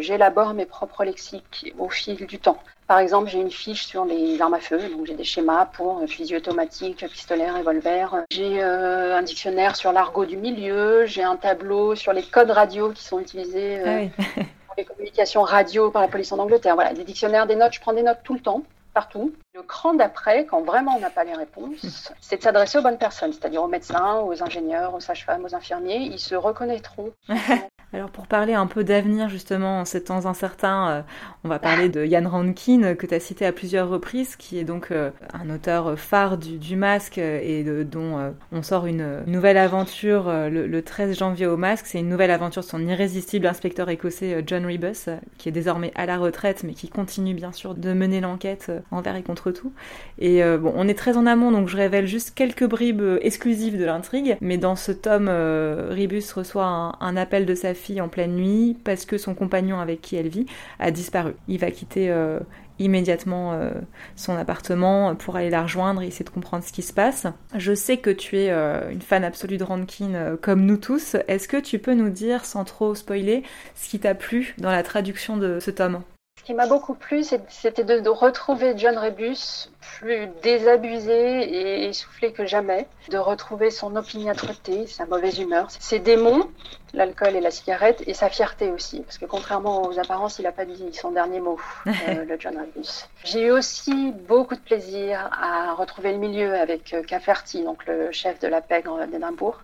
j'élabore 0.00 0.52
mes 0.52 0.66
propres 0.66 1.04
lexiques 1.04 1.72
au 1.78 1.88
fil 1.88 2.26
du 2.26 2.38
temps. 2.38 2.58
Par 2.86 2.98
exemple, 2.98 3.30
j'ai 3.30 3.40
une 3.40 3.50
fiche 3.50 3.86
sur 3.86 4.04
les 4.04 4.38
armes 4.42 4.52
à 4.52 4.60
feu, 4.60 4.78
donc 4.90 5.06
j'ai 5.06 5.14
des 5.14 5.24
schémas 5.24 5.64
pour 5.64 6.06
fusil 6.06 6.36
automatique, 6.36 7.06
pistolet, 7.08 7.50
revolver. 7.50 8.26
J'ai 8.30 8.62
euh, 8.62 9.16
un 9.16 9.22
dictionnaire 9.22 9.76
sur 9.76 9.92
l'argot 9.92 10.26
du 10.26 10.36
milieu, 10.36 11.06
j'ai 11.06 11.22
un 11.22 11.36
tableau 11.36 11.94
sur 11.94 12.12
les 12.12 12.22
codes 12.22 12.50
radio 12.50 12.90
qui 12.90 13.02
sont 13.02 13.18
utilisés 13.18 13.78
euh, 13.80 14.06
ah 14.18 14.22
pour 14.66 14.74
les 14.76 14.84
communications 14.84 15.40
radio 15.40 15.90
par 15.90 16.02
la 16.02 16.08
police 16.08 16.32
en 16.32 16.38
Angleterre. 16.38 16.74
Voilà, 16.74 16.92
des 16.92 17.04
dictionnaires, 17.04 17.46
des 17.46 17.56
notes, 17.56 17.72
je 17.72 17.80
prends 17.80 17.94
des 17.94 18.02
notes 18.02 18.20
tout 18.24 18.34
le 18.34 18.40
temps 18.40 18.62
partout. 18.92 19.32
Le 19.54 19.62
cran 19.62 19.94
d'après, 19.94 20.46
quand 20.46 20.62
vraiment 20.62 20.96
on 20.96 21.00
n'a 21.00 21.10
pas 21.10 21.24
les 21.24 21.34
réponses, 21.34 22.12
c'est 22.20 22.38
de 22.38 22.42
s'adresser 22.42 22.78
aux 22.78 22.82
bonnes 22.82 22.98
personnes, 22.98 23.32
c'est-à-dire 23.32 23.62
aux 23.62 23.68
médecins, 23.68 24.20
aux 24.20 24.42
ingénieurs, 24.42 24.94
aux 24.94 25.00
sages-femmes, 25.00 25.44
aux 25.44 25.54
infirmiers. 25.54 25.96
Ils 25.96 26.18
se 26.18 26.34
reconnaîtront. 26.34 27.12
Alors 27.94 28.08
pour 28.08 28.26
parler 28.26 28.54
un 28.54 28.66
peu 28.66 28.84
d'avenir 28.84 29.28
justement 29.28 29.80
en 29.80 29.84
ces 29.84 30.04
temps 30.04 30.24
incertains, 30.24 30.88
euh, 30.88 31.02
on 31.44 31.50
va 31.50 31.58
parler 31.58 31.90
de 31.90 32.06
Jan 32.06 32.26
Rankin 32.26 32.94
que 32.94 33.06
tu 33.06 33.14
as 33.14 33.20
cité 33.20 33.44
à 33.44 33.52
plusieurs 33.52 33.90
reprises, 33.90 34.34
qui 34.36 34.58
est 34.58 34.64
donc 34.64 34.90
euh, 34.90 35.10
un 35.34 35.50
auteur 35.50 35.98
phare 35.98 36.38
du, 36.38 36.74
masque 36.74 37.18
et 37.18 37.64
dont 37.84 38.32
on 38.50 38.62
sort 38.62 38.86
une 38.86 39.22
nouvelle 39.26 39.58
aventure 39.58 40.24
le, 40.26 40.80
13 40.80 41.18
janvier 41.18 41.46
au 41.46 41.58
masque. 41.58 41.84
C'est 41.86 41.98
une 41.98 42.08
nouvelle 42.08 42.30
aventure 42.30 42.62
de 42.62 42.66
son 42.66 42.80
irrésistible 42.80 43.46
inspecteur 43.46 43.90
écossais 43.90 44.42
John 44.46 44.64
Rebus, 44.64 45.10
qui 45.36 45.50
est 45.50 45.52
désormais 45.52 45.92
à 45.94 46.06
la 46.06 46.16
retraite 46.16 46.64
mais 46.64 46.72
qui 46.72 46.88
continue 46.88 47.34
bien 47.34 47.52
sûr 47.52 47.74
de 47.74 47.92
mener 47.92 48.22
l'enquête 48.22 48.72
envers 48.90 49.16
et 49.16 49.22
contre 49.22 49.50
tout. 49.50 49.72
Et 50.18 50.42
bon, 50.56 50.72
on 50.74 50.88
est 50.88 50.98
très 50.98 51.18
en 51.18 51.26
amont 51.26 51.52
donc 51.52 51.68
je 51.68 51.76
révèle 51.76 52.06
juste 52.06 52.32
quelques 52.34 52.66
bribes 52.66 53.18
exclusives 53.20 53.78
de 53.78 53.84
l'intrigue, 53.84 54.38
mais 54.40 54.56
dans 54.56 54.76
ce 54.76 54.92
tome, 54.92 55.28
Rebus 55.28 56.24
reçoit 56.34 56.64
un, 56.64 56.94
un 57.00 57.16
appel 57.16 57.44
de 57.44 57.54
sa 57.54 57.74
fille 57.74 57.81
en 58.00 58.08
pleine 58.08 58.34
nuit 58.34 58.76
parce 58.84 59.04
que 59.04 59.18
son 59.18 59.34
compagnon 59.34 59.80
avec 59.80 60.00
qui 60.00 60.16
elle 60.16 60.28
vit 60.28 60.46
a 60.78 60.90
disparu. 60.90 61.34
Il 61.48 61.58
va 61.58 61.70
quitter 61.70 62.10
euh, 62.10 62.40
immédiatement 62.78 63.52
euh, 63.52 63.72
son 64.16 64.36
appartement 64.36 65.14
pour 65.14 65.36
aller 65.36 65.50
la 65.50 65.62
rejoindre 65.62 66.02
et 66.02 66.06
essayer 66.06 66.24
de 66.24 66.30
comprendre 66.30 66.64
ce 66.64 66.72
qui 66.72 66.82
se 66.82 66.92
passe. 66.92 67.26
Je 67.56 67.74
sais 67.74 67.98
que 67.98 68.10
tu 68.10 68.38
es 68.38 68.50
euh, 68.50 68.90
une 68.90 69.02
fan 69.02 69.24
absolue 69.24 69.58
de 69.58 69.64
Rankin 69.64 70.36
comme 70.40 70.64
nous 70.64 70.76
tous. 70.76 71.16
Est-ce 71.28 71.48
que 71.48 71.58
tu 71.58 71.78
peux 71.78 71.94
nous 71.94 72.10
dire, 72.10 72.44
sans 72.44 72.64
trop 72.64 72.94
spoiler, 72.94 73.42
ce 73.74 73.88
qui 73.88 73.98
t'a 73.98 74.14
plu 74.14 74.54
dans 74.58 74.70
la 74.70 74.82
traduction 74.82 75.36
de 75.36 75.60
ce 75.60 75.70
tome? 75.70 76.02
Ce 76.42 76.46
qui 76.46 76.54
m'a 76.54 76.66
beaucoup 76.66 76.94
plu, 76.94 77.22
c'était 77.22 77.84
de, 77.84 78.08
retrouver 78.08 78.74
John 78.76 78.98
Rebus 78.98 79.70
plus 80.00 80.26
désabusé 80.42 81.12
et 81.14 81.84
essoufflé 81.86 82.32
que 82.32 82.46
jamais, 82.46 82.88
de 83.10 83.16
retrouver 83.16 83.70
son 83.70 83.94
opiniâtreté, 83.94 84.88
sa 84.88 85.06
mauvaise 85.06 85.38
humeur, 85.38 85.70
ses 85.70 86.00
démons, 86.00 86.50
l'alcool 86.94 87.36
et 87.36 87.40
la 87.40 87.52
cigarette, 87.52 88.02
et 88.08 88.14
sa 88.14 88.28
fierté 88.28 88.72
aussi, 88.72 89.02
parce 89.02 89.18
que 89.18 89.24
contrairement 89.24 89.82
aux 89.82 90.00
apparences, 90.00 90.40
il 90.40 90.42
n'a 90.42 90.50
pas 90.50 90.64
dit 90.64 90.92
son 90.92 91.12
dernier 91.12 91.38
mot, 91.38 91.60
euh, 91.86 92.24
le 92.24 92.36
John 92.40 92.58
Rebus. 92.58 93.06
J'ai 93.22 93.46
eu 93.46 93.50
aussi 93.52 94.10
beaucoup 94.10 94.56
de 94.56 94.60
plaisir 94.60 95.30
à 95.40 95.74
retrouver 95.74 96.10
le 96.10 96.18
milieu 96.18 96.56
avec 96.56 96.92
euh, 96.92 97.04
Cafferty, 97.04 97.62
donc 97.62 97.86
le 97.86 98.10
chef 98.10 98.40
de 98.40 98.48
la 98.48 98.60
pègre 98.60 99.06
d'Édimbourg, 99.06 99.60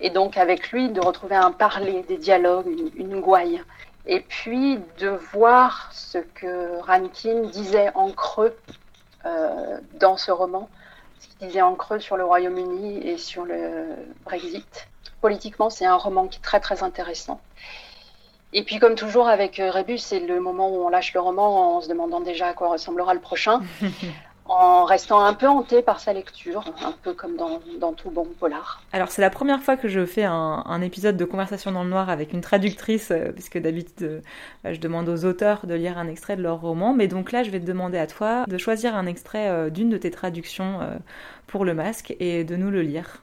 et 0.00 0.08
donc 0.08 0.38
avec 0.38 0.72
lui 0.72 0.88
de 0.88 1.00
retrouver 1.00 1.36
un 1.36 1.50
parler, 1.50 2.06
des 2.08 2.16
dialogues, 2.16 2.68
une, 2.68 2.90
une 2.96 3.20
gouaille 3.20 3.62
et 4.06 4.20
puis 4.20 4.80
de 4.98 5.08
voir 5.32 5.90
ce 5.92 6.18
que 6.18 6.80
Rankin 6.80 7.42
disait 7.42 7.90
en 7.94 8.10
creux 8.10 8.56
euh, 9.24 9.78
dans 9.94 10.16
ce 10.16 10.30
roman, 10.30 10.68
ce 11.20 11.28
qu'il 11.28 11.48
disait 11.48 11.62
en 11.62 11.74
creux 11.74 12.00
sur 12.00 12.16
le 12.16 12.24
Royaume-Uni 12.24 13.06
et 13.06 13.18
sur 13.18 13.44
le 13.44 13.86
Brexit. 14.24 14.88
Politiquement, 15.20 15.70
c'est 15.70 15.86
un 15.86 15.96
roman 15.96 16.26
qui 16.26 16.38
est 16.38 16.42
très 16.42 16.58
très 16.58 16.82
intéressant. 16.82 17.40
Et 18.52 18.64
puis, 18.64 18.78
comme 18.78 18.96
toujours 18.96 19.28
avec 19.28 19.56
Rebus, 19.56 19.98
c'est 19.98 20.20
le 20.20 20.40
moment 20.40 20.68
où 20.68 20.84
on 20.84 20.88
lâche 20.88 21.14
le 21.14 21.20
roman 21.20 21.76
en 21.76 21.80
se 21.80 21.88
demandant 21.88 22.20
déjà 22.20 22.48
à 22.48 22.54
quoi 22.54 22.68
ressemblera 22.70 23.14
le 23.14 23.20
prochain. 23.20 23.62
en 24.52 24.84
restant 24.84 25.24
un 25.24 25.34
peu 25.34 25.48
hanté 25.48 25.82
par 25.82 26.00
sa 26.00 26.12
lecture, 26.12 26.64
un 26.82 26.92
peu 27.02 27.14
comme 27.14 27.36
dans, 27.36 27.92
tout 27.92 28.10
bon 28.10 28.26
polar. 28.38 28.82
Alors 28.92 29.10
c'est 29.10 29.22
la 29.22 29.30
première 29.30 29.62
fois 29.62 29.76
que 29.76 29.88
je 29.88 30.04
fais 30.04 30.24
un, 30.24 30.80
épisode 30.82 31.16
de 31.16 31.24
Conversation 31.24 31.72
dans 31.72 31.84
le 31.84 31.90
noir 31.90 32.10
avec 32.10 32.32
une 32.32 32.40
traductrice, 32.40 33.10
euh, 33.10 33.32
puisque 33.32 33.58
d'habitude 33.58 34.02
euh, 34.02 34.20
bah, 34.64 34.72
je 34.72 34.80
demande 34.80 35.08
aux 35.08 35.24
auteurs 35.24 35.66
de 35.66 35.74
lire 35.74 35.96
un 35.96 36.08
extrait 36.08 36.36
de 36.36 36.42
leur 36.42 36.60
roman, 36.60 36.92
mais 36.92 37.08
donc 37.08 37.32
là 37.32 37.42
je 37.42 37.50
vais 37.50 37.60
te 37.60 37.64
demander 37.64 37.98
à 37.98 38.06
toi 38.06 38.44
de 38.46 38.58
choisir 38.58 38.94
un 38.94 39.06
extrait 39.06 39.48
euh, 39.48 39.70
d'une 39.70 39.88
de 39.90 39.96
tes 39.96 40.10
traductions 40.10 40.80
pour 41.46 41.64
le 41.64 41.74
masque 41.74 42.14
et 42.20 42.44
de 42.44 42.56
nous 42.56 42.70
le 42.70 42.82
lire. 42.82 43.22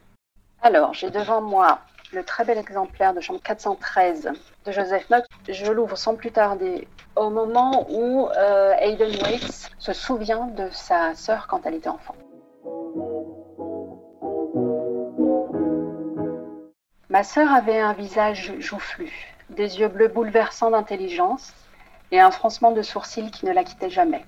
Alors 0.62 0.94
j'ai 0.94 1.10
devant 1.10 1.42
moi 1.42 1.80
le 2.12 2.24
très 2.24 2.44
bel 2.44 2.58
exemplaire 2.58 3.14
de 3.14 3.22
chambre 3.22 3.40
413 3.44 4.32
de 4.66 4.72
Joseph 4.72 5.08
Knox. 5.10 5.28
Je 5.48 5.72
l'ouvre 5.72 5.98
sans 5.98 6.16
plus 6.16 6.32
tarder 6.32 6.88
au 7.16 7.30
moment 7.30 7.86
où 7.89 8.28
euh, 8.30 8.74
Hayden 8.80 9.12
Waits 9.22 9.72
se 9.78 9.94
souvient 9.94 10.48
de 10.48 10.70
sa 10.72 11.16
sœur 11.16 11.48
quand 11.48 11.66
elle 11.66 11.75
était 11.75 11.89
enfant. 11.89 12.16
Ma 17.10 17.24
sœur 17.24 17.51
avait 17.51 17.80
un 17.80 17.94
visage 17.94 18.54
joufflu, 18.60 19.36
des 19.50 19.80
yeux 19.80 19.88
bleus 19.88 20.10
bouleversants 20.10 20.72
d'intelligence 20.72 21.54
et 22.12 22.19
un 22.19 22.32
froncement 22.32 22.72
de 22.72 22.82
sourcils 22.82 23.32
qui 23.32 23.45
ne 23.45 23.52
la 23.52 23.63
quittait 23.63 23.89
jamais. 23.89 24.24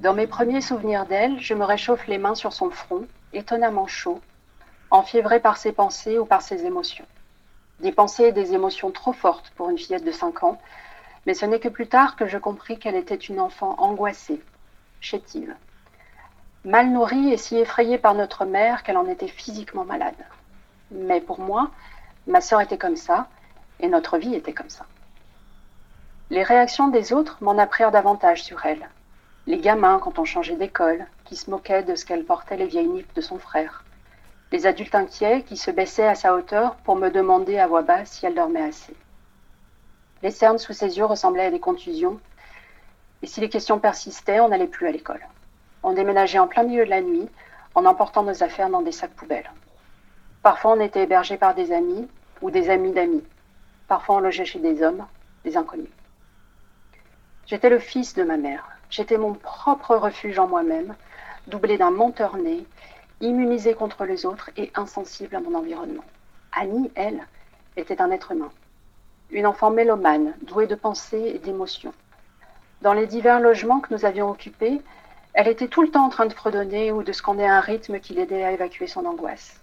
Dans 0.00 0.14
mes 0.14 0.26
premiers 0.26 0.62
souvenirs 0.62 1.06
d'elle, 1.06 1.38
je 1.40 1.54
me 1.54 1.64
réchauffe 1.64 2.06
les 2.06 2.18
mains 2.18 2.34
sur 2.34 2.52
son 2.52 2.70
front, 2.70 3.06
étonnamment 3.32 3.86
chaud, 3.86 4.20
enfiévré 4.90 5.40
par 5.40 5.58
ses 5.58 5.72
pensées 5.72 6.18
ou 6.18 6.24
par 6.24 6.42
ses 6.42 6.64
émotions. 6.64 7.04
Des 7.80 7.92
pensées 7.92 8.24
et 8.24 8.32
des 8.32 8.54
émotions 8.54 8.90
trop 8.90 9.12
fortes 9.12 9.52
pour 9.56 9.70
une 9.70 9.78
fillette 9.78 10.04
de 10.04 10.10
5 10.10 10.42
ans, 10.42 10.60
mais 11.26 11.34
ce 11.34 11.46
n'est 11.46 11.60
que 11.60 11.68
plus 11.68 11.86
tard 11.86 12.16
que 12.16 12.26
je 12.26 12.38
compris 12.38 12.78
qu'elle 12.78 12.96
était 12.96 13.14
une 13.14 13.40
enfant 13.40 13.74
angoissée, 13.78 14.42
chétive, 15.00 15.54
mal 16.64 16.90
nourrie 16.90 17.32
et 17.32 17.36
si 17.36 17.56
effrayée 17.56 17.98
par 17.98 18.14
notre 18.14 18.44
mère 18.44 18.82
qu'elle 18.82 18.98
en 18.98 19.06
était 19.06 19.28
physiquement 19.28 19.84
malade. 19.84 20.14
Mais 20.90 21.20
pour 21.20 21.40
moi, 21.40 21.70
ma 22.26 22.40
sœur 22.40 22.60
était 22.60 22.78
comme 22.78 22.96
ça, 22.96 23.28
et 23.80 23.88
notre 23.88 24.18
vie 24.18 24.34
était 24.34 24.52
comme 24.52 24.68
ça. 24.68 24.86
Les 26.30 26.42
réactions 26.42 26.88
des 26.88 27.12
autres 27.12 27.38
m'en 27.40 27.58
apprirent 27.58 27.90
davantage 27.90 28.42
sur 28.42 28.64
elle. 28.66 28.88
Les 29.46 29.58
gamins 29.58 29.98
quand 29.98 30.18
on 30.18 30.24
changeait 30.24 30.56
d'école, 30.56 31.06
qui 31.24 31.34
se 31.34 31.50
moquaient 31.50 31.82
de 31.82 31.96
ce 31.96 32.04
qu'elle 32.04 32.24
portait 32.24 32.56
les 32.56 32.66
vieilles 32.66 32.88
nippes 32.88 33.14
de 33.14 33.20
son 33.20 33.38
frère. 33.38 33.84
Les 34.52 34.66
adultes 34.66 34.94
inquiets 34.94 35.42
qui 35.42 35.56
se 35.56 35.70
baissaient 35.70 36.06
à 36.06 36.14
sa 36.14 36.34
hauteur 36.34 36.76
pour 36.76 36.96
me 36.96 37.08
demander 37.08 37.58
à 37.58 37.66
voix 37.66 37.82
basse 37.82 38.10
si 38.10 38.26
elle 38.26 38.34
dormait 38.34 38.62
assez. 38.62 38.94
Les 40.22 40.30
cernes 40.30 40.58
sous 40.58 40.74
ses 40.74 40.98
yeux 40.98 41.06
ressemblaient 41.06 41.46
à 41.46 41.50
des 41.50 41.60
contusions. 41.60 42.20
Et 43.22 43.26
si 43.26 43.40
les 43.40 43.48
questions 43.48 43.78
persistaient, 43.78 44.40
on 44.40 44.48
n'allait 44.48 44.66
plus 44.66 44.86
à 44.86 44.92
l'école. 44.92 45.26
On 45.82 45.94
déménageait 45.94 46.38
en 46.38 46.46
plein 46.46 46.62
milieu 46.62 46.84
de 46.84 46.90
la 46.90 47.00
nuit, 47.00 47.28
en 47.74 47.86
emportant 47.86 48.22
nos 48.22 48.42
affaires 48.42 48.68
dans 48.68 48.82
des 48.82 48.92
sacs 48.92 49.14
poubelles. 49.14 49.50
Parfois, 50.42 50.72
on 50.72 50.80
était 50.80 51.04
hébergé 51.04 51.38
par 51.38 51.54
des 51.54 51.72
amis 51.72 52.06
ou 52.42 52.50
des 52.50 52.68
amis 52.68 52.92
d'amis. 52.92 53.24
Parfois, 53.88 54.16
on 54.16 54.20
logeait 54.20 54.44
chez 54.44 54.58
des 54.58 54.82
hommes, 54.82 55.06
des 55.44 55.56
inconnus. 55.56 55.88
J'étais 57.46 57.70
le 57.70 57.78
fils 57.78 58.14
de 58.14 58.22
ma 58.22 58.36
mère. 58.36 58.68
J'étais 58.90 59.16
mon 59.16 59.32
propre 59.34 59.96
refuge 59.96 60.38
en 60.38 60.48
moi-même, 60.48 60.94
doublé 61.46 61.78
d'un 61.78 61.90
menteur 61.90 62.36
né, 62.36 62.66
immunisé 63.22 63.74
contre 63.74 64.04
les 64.04 64.26
autres 64.26 64.50
et 64.56 64.70
insensible 64.74 65.34
à 65.36 65.40
mon 65.40 65.54
environnement. 65.54 66.04
Annie, 66.52 66.90
elle, 66.94 67.26
était 67.76 68.02
un 68.02 68.10
être 68.10 68.32
humain 68.32 68.50
une 69.32 69.46
enfant 69.46 69.70
mélomane, 69.70 70.34
douée 70.42 70.66
de 70.66 70.74
pensées 70.74 71.32
et 71.34 71.38
d'émotions. 71.38 71.94
Dans 72.82 72.92
les 72.92 73.06
divers 73.06 73.40
logements 73.40 73.80
que 73.80 73.92
nous 73.94 74.04
avions 74.04 74.30
occupés, 74.30 74.80
elle 75.34 75.48
était 75.48 75.68
tout 75.68 75.82
le 75.82 75.90
temps 75.90 76.06
en 76.06 76.08
train 76.08 76.26
de 76.26 76.32
fredonner 76.32 76.90
ou 76.92 77.02
de 77.02 77.12
scander 77.12 77.44
un 77.44 77.60
rythme 77.60 78.00
qui 78.00 78.14
l'aidait 78.14 78.44
à 78.44 78.52
évacuer 78.52 78.86
son 78.86 79.04
angoisse. 79.04 79.60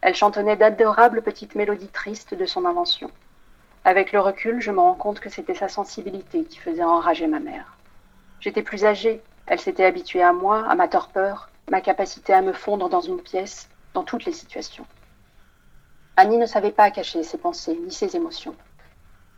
Elle 0.00 0.14
chantonnait 0.14 0.56
d'adorables 0.56 1.22
petites 1.22 1.54
mélodies 1.54 1.88
tristes 1.88 2.34
de 2.34 2.46
son 2.46 2.64
invention. 2.64 3.10
Avec 3.84 4.12
le 4.12 4.20
recul, 4.20 4.60
je 4.60 4.70
me 4.70 4.80
rends 4.80 4.94
compte 4.94 5.20
que 5.20 5.30
c'était 5.30 5.54
sa 5.54 5.68
sensibilité 5.68 6.44
qui 6.44 6.58
faisait 6.58 6.84
enrager 6.84 7.26
ma 7.26 7.40
mère. 7.40 7.76
J'étais 8.40 8.62
plus 8.62 8.84
âgée, 8.84 9.22
elle 9.46 9.60
s'était 9.60 9.84
habituée 9.84 10.22
à 10.22 10.32
moi, 10.32 10.66
à 10.68 10.74
ma 10.74 10.88
torpeur, 10.88 11.48
ma 11.70 11.80
capacité 11.80 12.32
à 12.32 12.42
me 12.42 12.52
fondre 12.52 12.88
dans 12.88 13.00
une 13.00 13.20
pièce, 13.20 13.68
dans 13.94 14.04
toutes 14.04 14.24
les 14.24 14.32
situations. 14.32 14.86
Annie 16.16 16.36
ne 16.36 16.46
savait 16.46 16.72
pas 16.72 16.90
cacher 16.90 17.22
ses 17.22 17.38
pensées 17.38 17.78
ni 17.82 17.92
ses 17.92 18.14
émotions. 18.14 18.54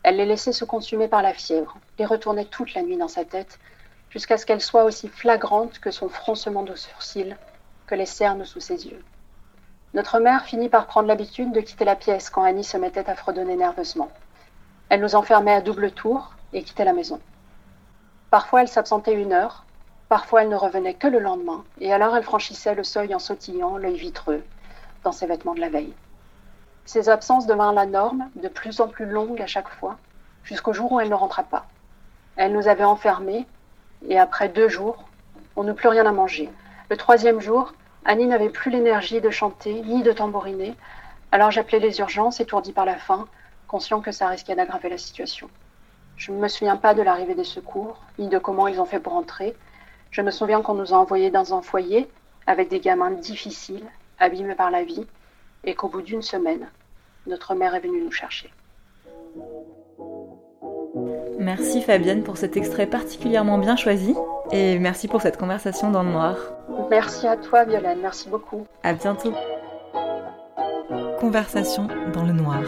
Elle 0.02 0.16
les 0.16 0.26
laissait 0.26 0.52
se 0.52 0.64
consumer 0.64 1.08
par 1.08 1.22
la 1.22 1.34
fièvre, 1.34 1.76
les 1.98 2.06
retournait 2.06 2.46
toute 2.46 2.74
la 2.74 2.82
nuit 2.82 2.96
dans 2.96 3.08
sa 3.08 3.24
tête, 3.24 3.58
jusqu'à 4.08 4.38
ce 4.38 4.46
qu'elle 4.46 4.60
soit 4.60 4.84
aussi 4.84 5.08
flagrante 5.08 5.78
que 5.78 5.90
son 5.90 6.08
froncement 6.08 6.62
de 6.62 6.74
sourcils, 6.74 7.36
que 7.86 7.94
les 7.94 8.06
cernes 8.06 8.44
sous 8.44 8.60
ses 8.60 8.86
yeux. 8.86 9.02
Notre 9.92 10.18
mère 10.20 10.44
finit 10.44 10.68
par 10.68 10.86
prendre 10.86 11.08
l'habitude 11.08 11.52
de 11.52 11.60
quitter 11.60 11.84
la 11.84 11.96
pièce 11.96 12.30
quand 12.30 12.44
Annie 12.44 12.64
se 12.64 12.76
mettait 12.76 13.10
à 13.10 13.14
fredonner 13.14 13.56
nerveusement. 13.56 14.10
Elle 14.88 15.00
nous 15.00 15.16
enfermait 15.16 15.54
à 15.54 15.60
double 15.60 15.90
tour 15.90 16.32
et 16.52 16.62
quittait 16.62 16.84
la 16.84 16.92
maison. 16.92 17.20
Parfois 18.30 18.62
elle 18.62 18.68
s'absentait 18.68 19.14
une 19.14 19.32
heure, 19.32 19.64
parfois 20.08 20.42
elle 20.42 20.48
ne 20.48 20.56
revenait 20.56 20.94
que 20.94 21.08
le 21.08 21.18
lendemain, 21.18 21.64
et 21.80 21.92
alors 21.92 22.16
elle 22.16 22.22
franchissait 22.22 22.74
le 22.74 22.84
seuil 22.84 23.14
en 23.14 23.18
sautillant, 23.18 23.76
l'œil 23.76 23.96
vitreux, 23.96 24.44
dans 25.02 25.12
ses 25.12 25.26
vêtements 25.26 25.54
de 25.54 25.60
la 25.60 25.68
veille. 25.68 25.94
Ces 26.92 27.08
absences 27.08 27.46
devinrent 27.46 27.72
la 27.72 27.86
norme, 27.86 28.28
de 28.34 28.48
plus 28.48 28.80
en 28.80 28.88
plus 28.88 29.06
longues 29.06 29.40
à 29.40 29.46
chaque 29.46 29.68
fois, 29.68 29.96
jusqu'au 30.42 30.72
jour 30.72 30.90
où 30.90 30.98
elle 30.98 31.08
ne 31.08 31.14
rentra 31.14 31.44
pas. 31.44 31.66
Elle 32.34 32.52
nous 32.52 32.66
avait 32.66 32.82
enfermés, 32.82 33.46
et 34.08 34.18
après 34.18 34.48
deux 34.48 34.68
jours, 34.68 35.04
on 35.54 35.62
n'eut 35.62 35.74
plus 35.74 35.86
rien 35.86 36.04
à 36.04 36.10
manger. 36.10 36.50
Le 36.88 36.96
troisième 36.96 37.38
jour, 37.38 37.74
Annie 38.04 38.26
n'avait 38.26 38.48
plus 38.48 38.72
l'énergie 38.72 39.20
de 39.20 39.30
chanter 39.30 39.82
ni 39.82 40.02
de 40.02 40.10
tambouriner, 40.10 40.74
alors 41.30 41.52
j'appelais 41.52 41.78
les 41.78 42.00
urgences, 42.00 42.40
étourdi 42.40 42.72
par 42.72 42.86
la 42.86 42.96
faim, 42.96 43.28
conscient 43.68 44.00
que 44.00 44.10
ça 44.10 44.26
risquait 44.26 44.56
d'aggraver 44.56 44.88
la 44.88 44.98
situation. 44.98 45.48
Je 46.16 46.32
ne 46.32 46.38
me 46.38 46.48
souviens 46.48 46.76
pas 46.76 46.94
de 46.94 47.02
l'arrivée 47.02 47.36
des 47.36 47.44
secours, 47.44 48.00
ni 48.18 48.26
de 48.26 48.38
comment 48.38 48.66
ils 48.66 48.80
ont 48.80 48.84
fait 48.84 48.98
pour 48.98 49.14
entrer. 49.14 49.56
Je 50.10 50.22
me 50.22 50.32
souviens 50.32 50.60
qu'on 50.60 50.74
nous 50.74 50.92
a 50.92 50.96
envoyés 50.96 51.30
dans 51.30 51.54
un 51.54 51.62
foyer, 51.62 52.10
avec 52.48 52.68
des 52.68 52.80
gamins 52.80 53.12
difficiles, 53.12 53.86
abîmés 54.18 54.56
par 54.56 54.72
la 54.72 54.82
vie, 54.82 55.06
et 55.62 55.76
qu'au 55.76 55.86
bout 55.86 56.02
d'une 56.02 56.22
semaine, 56.22 56.66
notre 57.30 57.54
mère 57.54 57.74
est 57.74 57.80
venue 57.80 58.02
nous 58.02 58.12
chercher. 58.12 58.50
Merci 61.38 61.80
Fabienne 61.80 62.22
pour 62.22 62.36
cet 62.36 62.56
extrait 62.56 62.86
particulièrement 62.86 63.58
bien 63.58 63.76
choisi 63.76 64.14
et 64.52 64.78
merci 64.78 65.08
pour 65.08 65.22
cette 65.22 65.38
conversation 65.38 65.90
dans 65.90 66.02
le 66.02 66.10
noir. 66.10 66.36
Merci 66.90 67.26
à 67.26 67.36
toi 67.36 67.64
Violaine, 67.64 68.00
merci 68.02 68.28
beaucoup. 68.28 68.66
À 68.82 68.92
bientôt. 68.92 69.32
Conversation 71.18 71.88
dans 72.12 72.24
le 72.24 72.32
noir. 72.32 72.62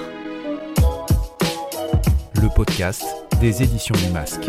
Le 2.41 2.49
podcast 2.55 3.05
des 3.41 3.63
éditions 3.63 3.97
du 3.97 4.11
masque. 4.11 4.49